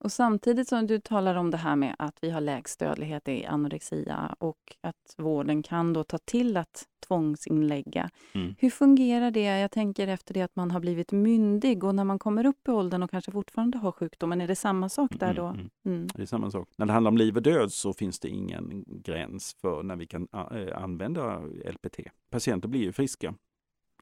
Och 0.00 0.12
samtidigt 0.12 0.68
som 0.68 0.86
du 0.86 1.00
talar 1.00 1.34
om 1.34 1.50
det 1.50 1.56
här 1.56 1.76
med 1.76 1.96
att 1.98 2.18
vi 2.20 2.30
har 2.30 2.40
lägst 2.40 2.78
dödlighet 2.78 3.28
i 3.28 3.46
anorexia 3.46 4.34
och 4.38 4.76
att 4.80 5.14
vården 5.16 5.62
kan 5.62 5.92
då 5.92 6.04
ta 6.04 6.18
till 6.18 6.56
att 6.56 6.86
tvångsinlägga. 7.06 8.10
Mm. 8.32 8.54
Hur 8.58 8.70
fungerar 8.70 9.30
det? 9.30 9.58
Jag 9.58 9.70
tänker 9.70 10.08
efter 10.08 10.34
det 10.34 10.42
att 10.42 10.56
man 10.56 10.70
har 10.70 10.80
blivit 10.80 11.12
myndig 11.12 11.84
och 11.84 11.94
när 11.94 12.04
man 12.04 12.18
kommer 12.18 12.46
upp 12.46 12.68
i 12.68 12.70
åldern 12.70 13.02
och 13.02 13.10
kanske 13.10 13.32
fortfarande 13.32 13.78
har 13.78 13.92
sjukdomen, 13.92 14.40
är 14.40 14.48
det 14.48 14.56
samma 14.56 14.88
sak 14.88 15.10
där 15.18 15.34
då? 15.34 15.44
Mm, 15.44 15.56
mm. 15.56 15.70
mm. 15.84 16.08
Det 16.14 16.22
är 16.22 16.26
samma 16.26 16.50
sak. 16.50 16.68
När 16.76 16.86
det 16.86 16.92
handlar 16.92 17.10
om 17.10 17.18
liv 17.18 17.36
och 17.36 17.42
död 17.42 17.72
så 17.72 17.92
finns 17.92 18.20
det 18.20 18.28
ingen 18.28 18.84
gräns 18.86 19.56
för 19.60 19.82
när 19.82 19.96
vi 19.96 20.06
kan 20.06 20.28
äh, 20.32 20.82
använda 20.82 21.40
LPT. 21.64 22.00
Patienter 22.30 22.68
blir 22.68 22.80
ju 22.80 22.92
friska. 22.92 23.34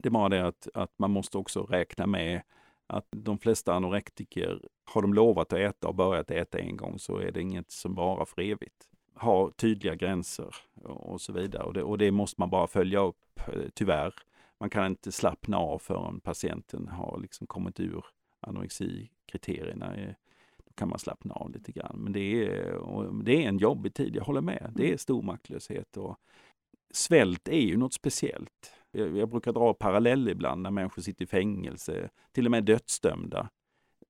Det 0.03 0.09
är 0.09 0.11
bara 0.11 0.29
det 0.29 0.47
att, 0.47 0.69
att 0.75 0.99
man 0.99 1.11
måste 1.11 1.39
också 1.39 1.63
räkna 1.63 2.07
med 2.07 2.43
att 2.87 3.07
de 3.11 3.38
flesta 3.38 3.75
anorektiker, 3.75 4.61
har 4.85 5.03
de 5.03 5.14
lovat 5.14 5.53
att 5.53 5.59
äta 5.59 5.88
och 5.88 5.94
börjat 5.94 6.31
äta 6.31 6.59
en 6.59 6.77
gång 6.77 6.99
så 6.99 7.18
är 7.18 7.33
det 7.33 7.40
inget 7.40 7.70
som 7.70 7.94
varar 7.94 8.25
för 8.25 8.42
evigt. 8.42 8.88
Har 9.14 9.51
tydliga 9.51 9.94
gränser 9.94 10.55
och 10.85 11.20
så 11.20 11.33
vidare 11.33 11.62
och 11.62 11.75
det, 11.75 11.83
och 11.83 11.99
det 11.99 12.11
måste 12.11 12.40
man 12.40 12.51
bara 12.51 12.66
följa 12.66 13.01
upp, 13.01 13.40
eh, 13.49 13.68
tyvärr. 13.75 14.14
Man 14.61 14.70
kan 14.70 14.87
inte 14.87 15.12
slappna 15.12 15.59
av 15.59 15.79
förrän 15.79 16.20
patienten 16.20 16.88
har 16.88 17.18
liksom 17.20 17.46
kommit 17.46 17.81
ur 17.81 18.05
anorexikriterierna. 18.40 19.96
Eh, 19.96 20.14
då 20.64 20.72
kan 20.75 20.88
man 20.88 20.99
slappna 20.99 21.35
av 21.35 21.51
lite 21.51 21.72
grann. 21.72 21.96
Men 21.99 22.12
det 22.12 22.44
är, 22.44 23.22
det 23.25 23.44
är 23.44 23.49
en 23.49 23.59
jobbig 23.59 23.94
tid, 23.94 24.16
jag 24.16 24.25
håller 24.25 24.40
med. 24.40 24.72
Det 24.75 24.92
är 24.92 24.96
stor 24.96 25.22
maktlöshet. 25.22 25.96
Och 25.96 26.16
svält 26.90 27.49
är 27.49 27.61
ju 27.61 27.77
något 27.77 27.94
speciellt. 27.94 28.72
Jag, 28.97 29.29
brukar 29.29 29.53
dra 29.53 29.75
parallell 29.75 30.29
ibland 30.29 30.63
när 30.63 30.71
människor 30.71 31.03
sitter 31.03 31.25
i 31.25 31.29
fängelse, 31.29 32.11
till 32.33 32.47
och 32.47 32.51
med 32.51 32.65
dödsdömda. 32.65 33.49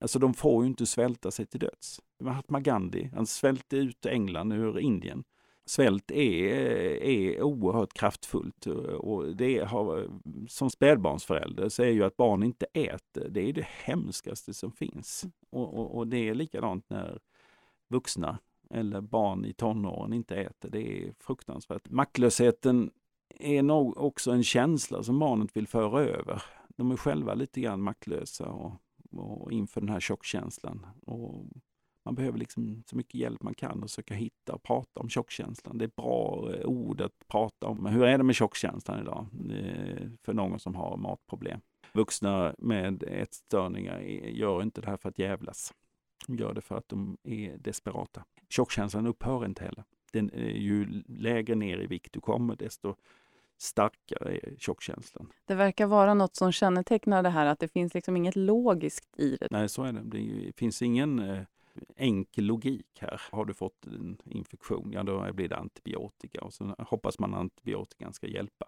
Alltså 0.00 0.18
de 0.18 0.34
får 0.34 0.64
ju 0.64 0.68
inte 0.68 0.86
svälta 0.86 1.30
sig 1.30 1.46
till 1.46 1.60
döds. 1.60 2.00
Mahatma 2.20 2.60
Gandhi, 2.60 3.10
han 3.14 3.26
svälte 3.26 3.76
ut 3.76 4.06
England 4.06 4.52
ur 4.52 4.78
Indien. 4.78 5.24
Svält 5.68 6.10
är, 6.10 6.54
är 7.02 7.42
oerhört 7.42 7.92
kraftfullt 7.92 8.66
och 8.66 9.36
det 9.36 9.58
har, 9.58 10.08
som 10.48 10.70
spädbarnsförälder 10.70 11.68
så 11.68 11.82
är 11.82 11.90
ju 11.90 12.04
att 12.04 12.16
barn 12.16 12.42
inte 12.42 12.66
äter, 12.72 13.28
det 13.28 13.48
är 13.48 13.52
det 13.52 13.66
hemskaste 13.66 14.54
som 14.54 14.72
finns. 14.72 15.24
Och, 15.50 15.74
och, 15.74 15.96
och 15.98 16.06
det 16.06 16.28
är 16.28 16.34
likadant 16.34 16.90
när 16.90 17.18
vuxna 17.88 18.38
eller 18.70 19.00
barn 19.00 19.44
i 19.44 19.52
tonåren 19.52 20.12
inte 20.12 20.36
äter. 20.36 20.70
Det 20.70 21.02
är 21.02 21.14
fruktansvärt. 21.20 21.90
Maktlösheten 21.90 22.90
är 23.40 23.62
nog 23.62 23.96
också 23.98 24.30
en 24.30 24.44
känsla 24.44 25.02
som 25.02 25.18
barnet 25.18 25.56
vill 25.56 25.68
föra 25.68 26.00
över. 26.00 26.42
De 26.76 26.90
är 26.90 26.96
själva 26.96 27.34
lite 27.34 27.60
grann 27.60 27.82
maktlösa 27.82 28.46
och, 28.48 28.72
och 29.12 29.52
inför 29.52 29.80
den 29.80 29.90
här 29.90 30.00
tjockkänslan. 30.00 30.86
Och 31.06 31.46
man 32.04 32.14
behöver 32.14 32.38
liksom 32.38 32.82
så 32.86 32.96
mycket 32.96 33.14
hjälp 33.14 33.42
man 33.42 33.54
kan 33.54 33.82
och 33.82 33.90
söka 33.90 34.14
hitta 34.14 34.52
och 34.52 34.62
prata 34.62 35.00
om 35.00 35.08
tjockkänslan. 35.08 35.78
Det 35.78 35.84
är 35.84 35.90
bra 35.96 36.50
eh, 36.54 36.66
ord 36.66 37.00
att 37.00 37.28
prata 37.28 37.66
om. 37.66 37.86
Hur 37.86 38.04
är 38.04 38.18
det 38.18 38.24
med 38.24 38.34
tjockkänslan 38.34 39.00
idag 39.00 39.26
eh, 39.50 40.08
för 40.22 40.34
någon 40.34 40.58
som 40.58 40.74
har 40.74 40.96
matproblem? 40.96 41.60
Vuxna 41.92 42.54
med 42.58 43.02
ätstörningar 43.02 44.00
gör 44.30 44.62
inte 44.62 44.80
det 44.80 44.86
här 44.86 44.96
för 44.96 45.08
att 45.08 45.18
jävlas. 45.18 45.74
De 46.26 46.36
gör 46.36 46.54
det 46.54 46.60
för 46.60 46.76
att 46.76 46.88
de 46.88 47.16
är 47.24 47.58
desperata. 47.58 48.24
Tjockkänslan 48.48 49.06
upphör 49.06 49.44
inte 49.44 49.64
heller. 49.64 49.84
Den, 50.12 50.30
ju 50.54 51.02
lägre 51.08 51.54
ner 51.54 51.78
i 51.78 51.86
vikt 51.86 52.12
du 52.12 52.20
kommer, 52.20 52.56
desto 52.56 52.94
starkare 53.58 54.38
är 54.38 54.56
tjockkänslan. 54.58 55.32
Det 55.44 55.54
verkar 55.54 55.86
vara 55.86 56.14
något 56.14 56.36
som 56.36 56.52
kännetecknar 56.52 57.22
det 57.22 57.30
här, 57.30 57.46
att 57.46 57.58
det 57.58 57.68
finns 57.68 57.94
liksom 57.94 58.16
inget 58.16 58.36
logiskt 58.36 59.18
i 59.18 59.36
det. 59.36 59.48
Nej, 59.50 59.68
så 59.68 59.82
är 59.82 59.92
det. 59.92 60.02
Det 60.02 60.52
finns 60.56 60.82
ingen 60.82 61.18
eh, 61.18 61.42
enkel 61.96 62.44
logik 62.44 62.98
här. 63.00 63.22
Har 63.30 63.44
du 63.44 63.54
fått 63.54 63.86
en 63.86 64.16
infektion, 64.24 64.92
ja 64.92 65.02
då 65.02 65.32
blir 65.32 65.48
det 65.48 65.56
antibiotika 65.56 66.40
och 66.40 66.54
så 66.54 66.74
hoppas 66.78 67.18
man 67.18 67.34
att 67.34 67.40
antibiotikan 67.40 68.12
ska 68.12 68.26
hjälpa. 68.26 68.66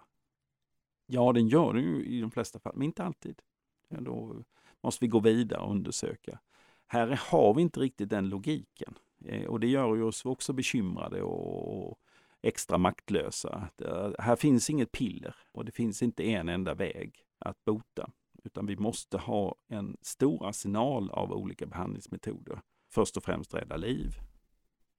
Ja, 1.07 1.33
den 1.33 1.49
gör 1.49 1.73
det 1.73 1.81
ju 1.81 2.05
i 2.05 2.21
de 2.21 2.31
flesta 2.31 2.59
fall, 2.59 2.73
men 2.77 2.83
inte 2.83 3.05
alltid. 3.05 3.43
Ja, 3.89 4.01
då 4.01 4.45
måste 4.83 5.05
vi 5.05 5.09
gå 5.09 5.21
vidare 5.21 5.61
och 5.61 5.71
undersöka. 5.71 6.39
Här 6.87 7.21
har 7.31 7.55
vi 7.55 7.63
inte 7.63 7.81
riktigt 7.81 8.11
den 8.11 8.29
logiken 8.29 8.95
eh, 9.25 9.45
och 9.47 9.61
det 9.61 9.67
gör 9.67 9.97
ju 9.97 10.03
oss 10.03 10.25
också 10.25 10.53
bekymrade 10.53 11.23
och 11.23 11.99
extra 12.43 12.79
maktlösa. 12.79 13.69
Det, 13.77 14.15
här 14.19 14.37
finns 14.37 14.71
inget 14.71 14.93
piller 14.93 15.35
och 15.53 15.65
det 15.65 15.73
finns 15.73 16.03
inte 16.03 16.31
en 16.31 16.49
enda 16.49 16.75
väg 16.75 17.25
att 17.39 17.65
bota. 17.65 18.11
Utan 18.45 18.67
vi 18.67 18.77
måste 18.77 19.19
ha 19.19 19.55
en 19.69 19.97
stor 20.01 20.49
arsenal 20.49 21.11
av 21.11 21.33
olika 21.33 21.67
behandlingsmetoder. 21.67 22.61
Först 22.93 23.17
och 23.17 23.23
främst 23.25 23.55
rädda 23.55 23.77
liv. 23.77 24.15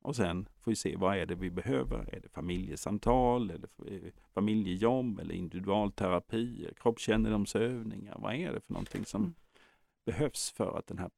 Och 0.01 0.15
sen 0.15 0.49
får 0.59 0.71
vi 0.71 0.75
se 0.75 0.95
vad 0.95 1.17
är 1.17 1.25
det 1.25 1.35
vi 1.35 1.51
behöver. 1.51 2.15
Är 2.15 2.19
det 2.19 2.29
familjesamtal, 2.29 3.51
eller 3.51 3.69
familjejobb, 4.33 5.19
eller 5.19 5.35
individualterapi, 5.35 6.69
kroppskännedomsövningar? 6.75 8.17
Vad 8.19 8.35
är 8.35 8.53
det 8.53 8.61
för 8.61 8.73
någonting 8.73 9.05
som 9.05 9.21
mm. 9.21 9.33
behövs 10.05 10.51
för 10.51 10.77
att 10.77 10.87
den 10.87 10.97
här 10.97 11.09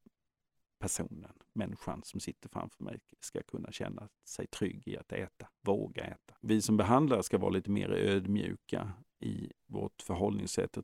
personen, 0.82 1.32
människan 1.52 2.02
som 2.04 2.20
sitter 2.20 2.48
framför 2.48 2.84
mig, 2.84 3.00
ska 3.20 3.42
kunna 3.42 3.72
känna 3.72 4.08
sig 4.24 4.46
trygg 4.46 4.88
i 4.88 4.96
att 4.96 5.12
äta, 5.12 5.48
våga 5.60 6.04
äta. 6.04 6.34
Vi 6.40 6.62
som 6.62 6.76
behandlare 6.76 7.22
ska 7.22 7.38
vara 7.38 7.50
lite 7.50 7.70
mer 7.70 7.90
ödmjuka 7.90 8.92
i 9.20 9.52
vårt 9.66 10.02
förhållningssätt. 10.02 10.78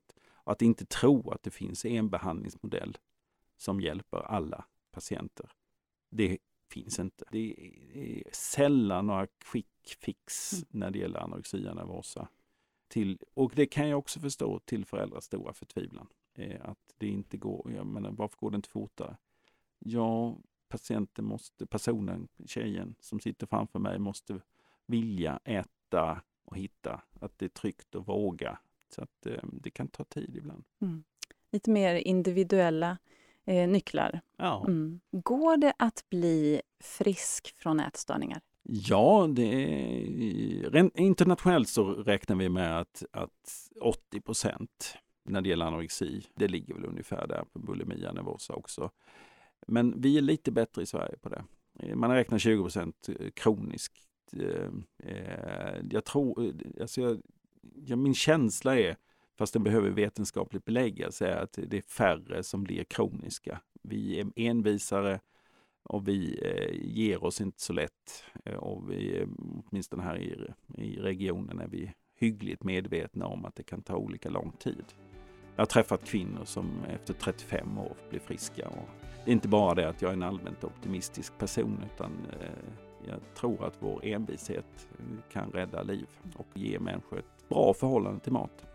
Att 0.44 0.62
inte 0.62 0.86
tro 0.86 1.30
att 1.30 1.42
det 1.42 1.50
finns 1.50 1.84
en 1.84 2.10
behandlingsmodell 2.10 2.98
som 3.56 3.80
hjälper 3.80 4.18
alla 4.18 4.64
patienter. 4.90 5.50
Det 6.10 6.38
finns 6.70 6.98
inte. 6.98 7.24
Det 7.30 7.54
är 7.94 8.22
sällan 8.32 9.06
några 9.06 9.26
quick 9.26 9.96
fix 9.98 10.52
mm. 10.52 10.64
när 10.70 10.90
det 10.90 10.98
gäller 10.98 11.20
anorexia 11.20 11.74
nervosa. 11.74 12.28
Till, 12.88 13.18
och 13.34 13.52
det 13.54 13.66
kan 13.66 13.88
jag 13.88 13.98
också 13.98 14.20
förstå 14.20 14.58
till 14.58 14.84
föräldrars 14.84 15.24
stora 15.24 15.52
förtvivlan. 15.52 16.08
Eh, 16.34 16.70
att 16.70 16.94
det 16.98 17.08
inte 17.08 17.36
går, 17.36 17.72
jag 17.72 17.86
menar, 17.86 18.10
varför 18.10 18.36
går 18.38 18.50
det 18.50 18.56
inte 18.56 18.68
fortare? 18.68 19.16
Ja, 19.78 20.38
patienten 20.68 21.24
måste, 21.24 21.66
personen, 21.66 22.28
tjejen 22.46 22.94
som 23.00 23.20
sitter 23.20 23.46
framför 23.46 23.78
mig 23.78 23.98
måste 23.98 24.40
vilja 24.86 25.40
äta 25.44 26.22
och 26.44 26.56
hitta 26.56 27.00
att 27.20 27.38
det 27.38 27.44
är 27.44 27.48
tryggt 27.48 27.94
att 27.94 28.08
våga. 28.08 28.58
Så 28.94 29.02
att 29.02 29.26
eh, 29.26 29.42
det 29.52 29.70
kan 29.70 29.88
ta 29.88 30.04
tid 30.04 30.36
ibland. 30.36 30.64
Mm. 30.80 31.04
Lite 31.52 31.70
mer 31.70 31.94
individuella 31.94 32.98
eh, 33.44 33.68
nycklar. 33.68 34.20
Ja. 34.36 34.64
Mm. 34.66 35.00
Går 35.10 35.56
det 35.56 35.72
att 35.78 36.04
bli 36.10 36.62
frisk 36.80 37.54
från 37.58 37.80
ätstörningar? 37.80 38.40
Ja, 38.62 39.26
det 39.30 39.42
är, 39.42 41.00
internationellt 41.00 41.68
så 41.68 41.84
räknar 41.84 42.36
vi 42.36 42.48
med 42.48 42.80
att, 42.80 43.04
att 43.12 43.70
80 43.80 44.20
procent 44.20 44.96
när 45.24 45.40
det 45.40 45.48
gäller 45.48 45.66
anorexi, 45.66 46.26
det 46.34 46.48
ligger 46.48 46.74
väl 46.74 46.84
ungefär 46.84 47.26
där 47.26 47.44
på 47.52 47.58
bulimia 47.58 48.12
nervosa 48.12 48.54
också, 48.54 48.90
men 49.68 50.00
vi 50.00 50.18
är 50.18 50.22
lite 50.22 50.52
bättre 50.52 50.82
i 50.82 50.86
Sverige 50.86 51.16
på 51.18 51.28
det. 51.28 51.44
Eh, 51.78 51.96
man 51.96 52.10
räknar 52.10 52.38
20 52.38 52.62
procent 52.62 53.08
eh, 53.08 53.30
kroniskt. 53.30 54.04
Eh, 54.32 55.76
jag 55.90 56.04
tror, 56.04 56.52
alltså 56.80 57.00
jag, 57.00 57.22
ja, 57.86 57.96
min 57.96 58.14
känsla 58.14 58.78
är, 58.78 58.96
fast 59.38 59.52
den 59.52 59.62
behöver 59.62 59.90
vetenskapligt 59.90 60.64
beläggas, 60.64 61.22
är 61.22 61.36
att 61.36 61.58
det 61.66 61.76
är 61.76 61.82
färre 61.82 62.42
som 62.42 62.64
blir 62.64 62.84
kroniska. 62.84 63.60
Vi 63.82 64.20
är 64.20 64.26
envisare 64.36 65.20
och 65.82 66.08
vi 66.08 66.40
ger 66.82 67.24
oss 67.24 67.40
inte 67.40 67.62
så 67.62 67.72
lätt. 67.72 68.24
Och 68.58 68.90
vi, 68.90 69.26
åtminstone 69.66 70.02
här 70.02 70.18
i, 70.18 70.52
i 70.82 70.96
regionen 70.96 71.58
är 71.58 71.68
vi 71.68 71.92
hyggligt 72.14 72.64
medvetna 72.64 73.26
om 73.26 73.44
att 73.44 73.54
det 73.54 73.62
kan 73.62 73.82
ta 73.82 73.96
olika 73.96 74.30
lång 74.30 74.52
tid. 74.52 74.84
Jag 75.58 75.62
har 75.62 75.66
träffat 75.66 76.04
kvinnor 76.04 76.44
som 76.44 76.84
efter 76.94 77.14
35 77.14 77.78
år 77.78 77.92
blir 78.10 78.20
friska. 78.20 78.68
Och 78.68 78.88
det 79.24 79.30
är 79.30 79.32
inte 79.32 79.48
bara 79.48 79.74
det 79.74 79.88
att 79.88 80.02
jag 80.02 80.08
är 80.08 80.12
en 80.12 80.22
allmänt 80.22 80.64
optimistisk 80.64 81.38
person 81.38 81.84
utan 81.94 82.12
eh, 82.40 82.48
jag 83.08 83.20
tror 83.34 83.66
att 83.66 83.74
vår 83.78 84.04
envishet 84.04 84.88
kan 85.32 85.50
rädda 85.50 85.82
liv 85.82 86.06
och 86.36 86.46
ge 86.54 86.78
människor 86.78 87.18
ett 87.18 87.48
bra 87.48 87.74
förhållande 87.74 88.20
till 88.20 88.32
mat. 88.32 88.66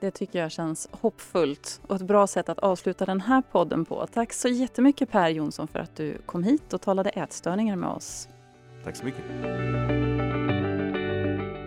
Det 0.00 0.10
tycker 0.10 0.38
jag 0.38 0.52
känns 0.52 0.88
hoppfullt 0.92 1.80
och 1.86 1.96
ett 1.96 2.02
bra 2.02 2.26
sätt 2.26 2.48
att 2.48 2.58
avsluta 2.58 3.06
den 3.06 3.20
här 3.20 3.42
podden 3.42 3.84
på. 3.84 4.06
Tack 4.06 4.32
så 4.32 4.48
jättemycket 4.48 5.10
Per 5.10 5.28
Jonsson 5.28 5.68
för 5.68 5.78
att 5.78 5.96
du 5.96 6.18
kom 6.26 6.42
hit 6.42 6.72
och 6.72 6.80
talade 6.80 7.10
ätstörningar 7.10 7.76
med 7.76 7.88
oss. 7.88 8.28
Tack 8.84 8.96
så 8.96 9.04
mycket. 9.04 9.24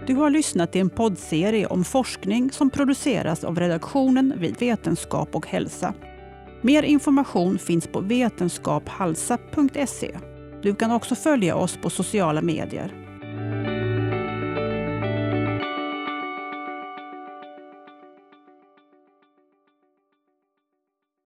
Du 0.07 0.15
har 0.15 0.29
lyssnat 0.29 0.71
till 0.71 0.81
en 0.81 0.89
poddserie 0.89 1.67
om 1.67 1.83
forskning 1.83 2.51
som 2.51 2.69
produceras 2.69 3.43
av 3.43 3.59
redaktionen 3.59 4.33
vid 4.37 4.59
Vetenskap 4.59 5.35
och 5.35 5.47
hälsa. 5.47 5.93
Mer 6.61 6.83
information 6.83 7.59
finns 7.59 7.87
på 7.87 7.99
vetenskaphalsa.se. 7.99 10.17
Du 10.61 10.75
kan 10.75 10.91
också 10.91 11.15
följa 11.15 11.55
oss 11.55 11.77
på 11.81 11.89
sociala 11.89 12.41
medier. 12.41 13.06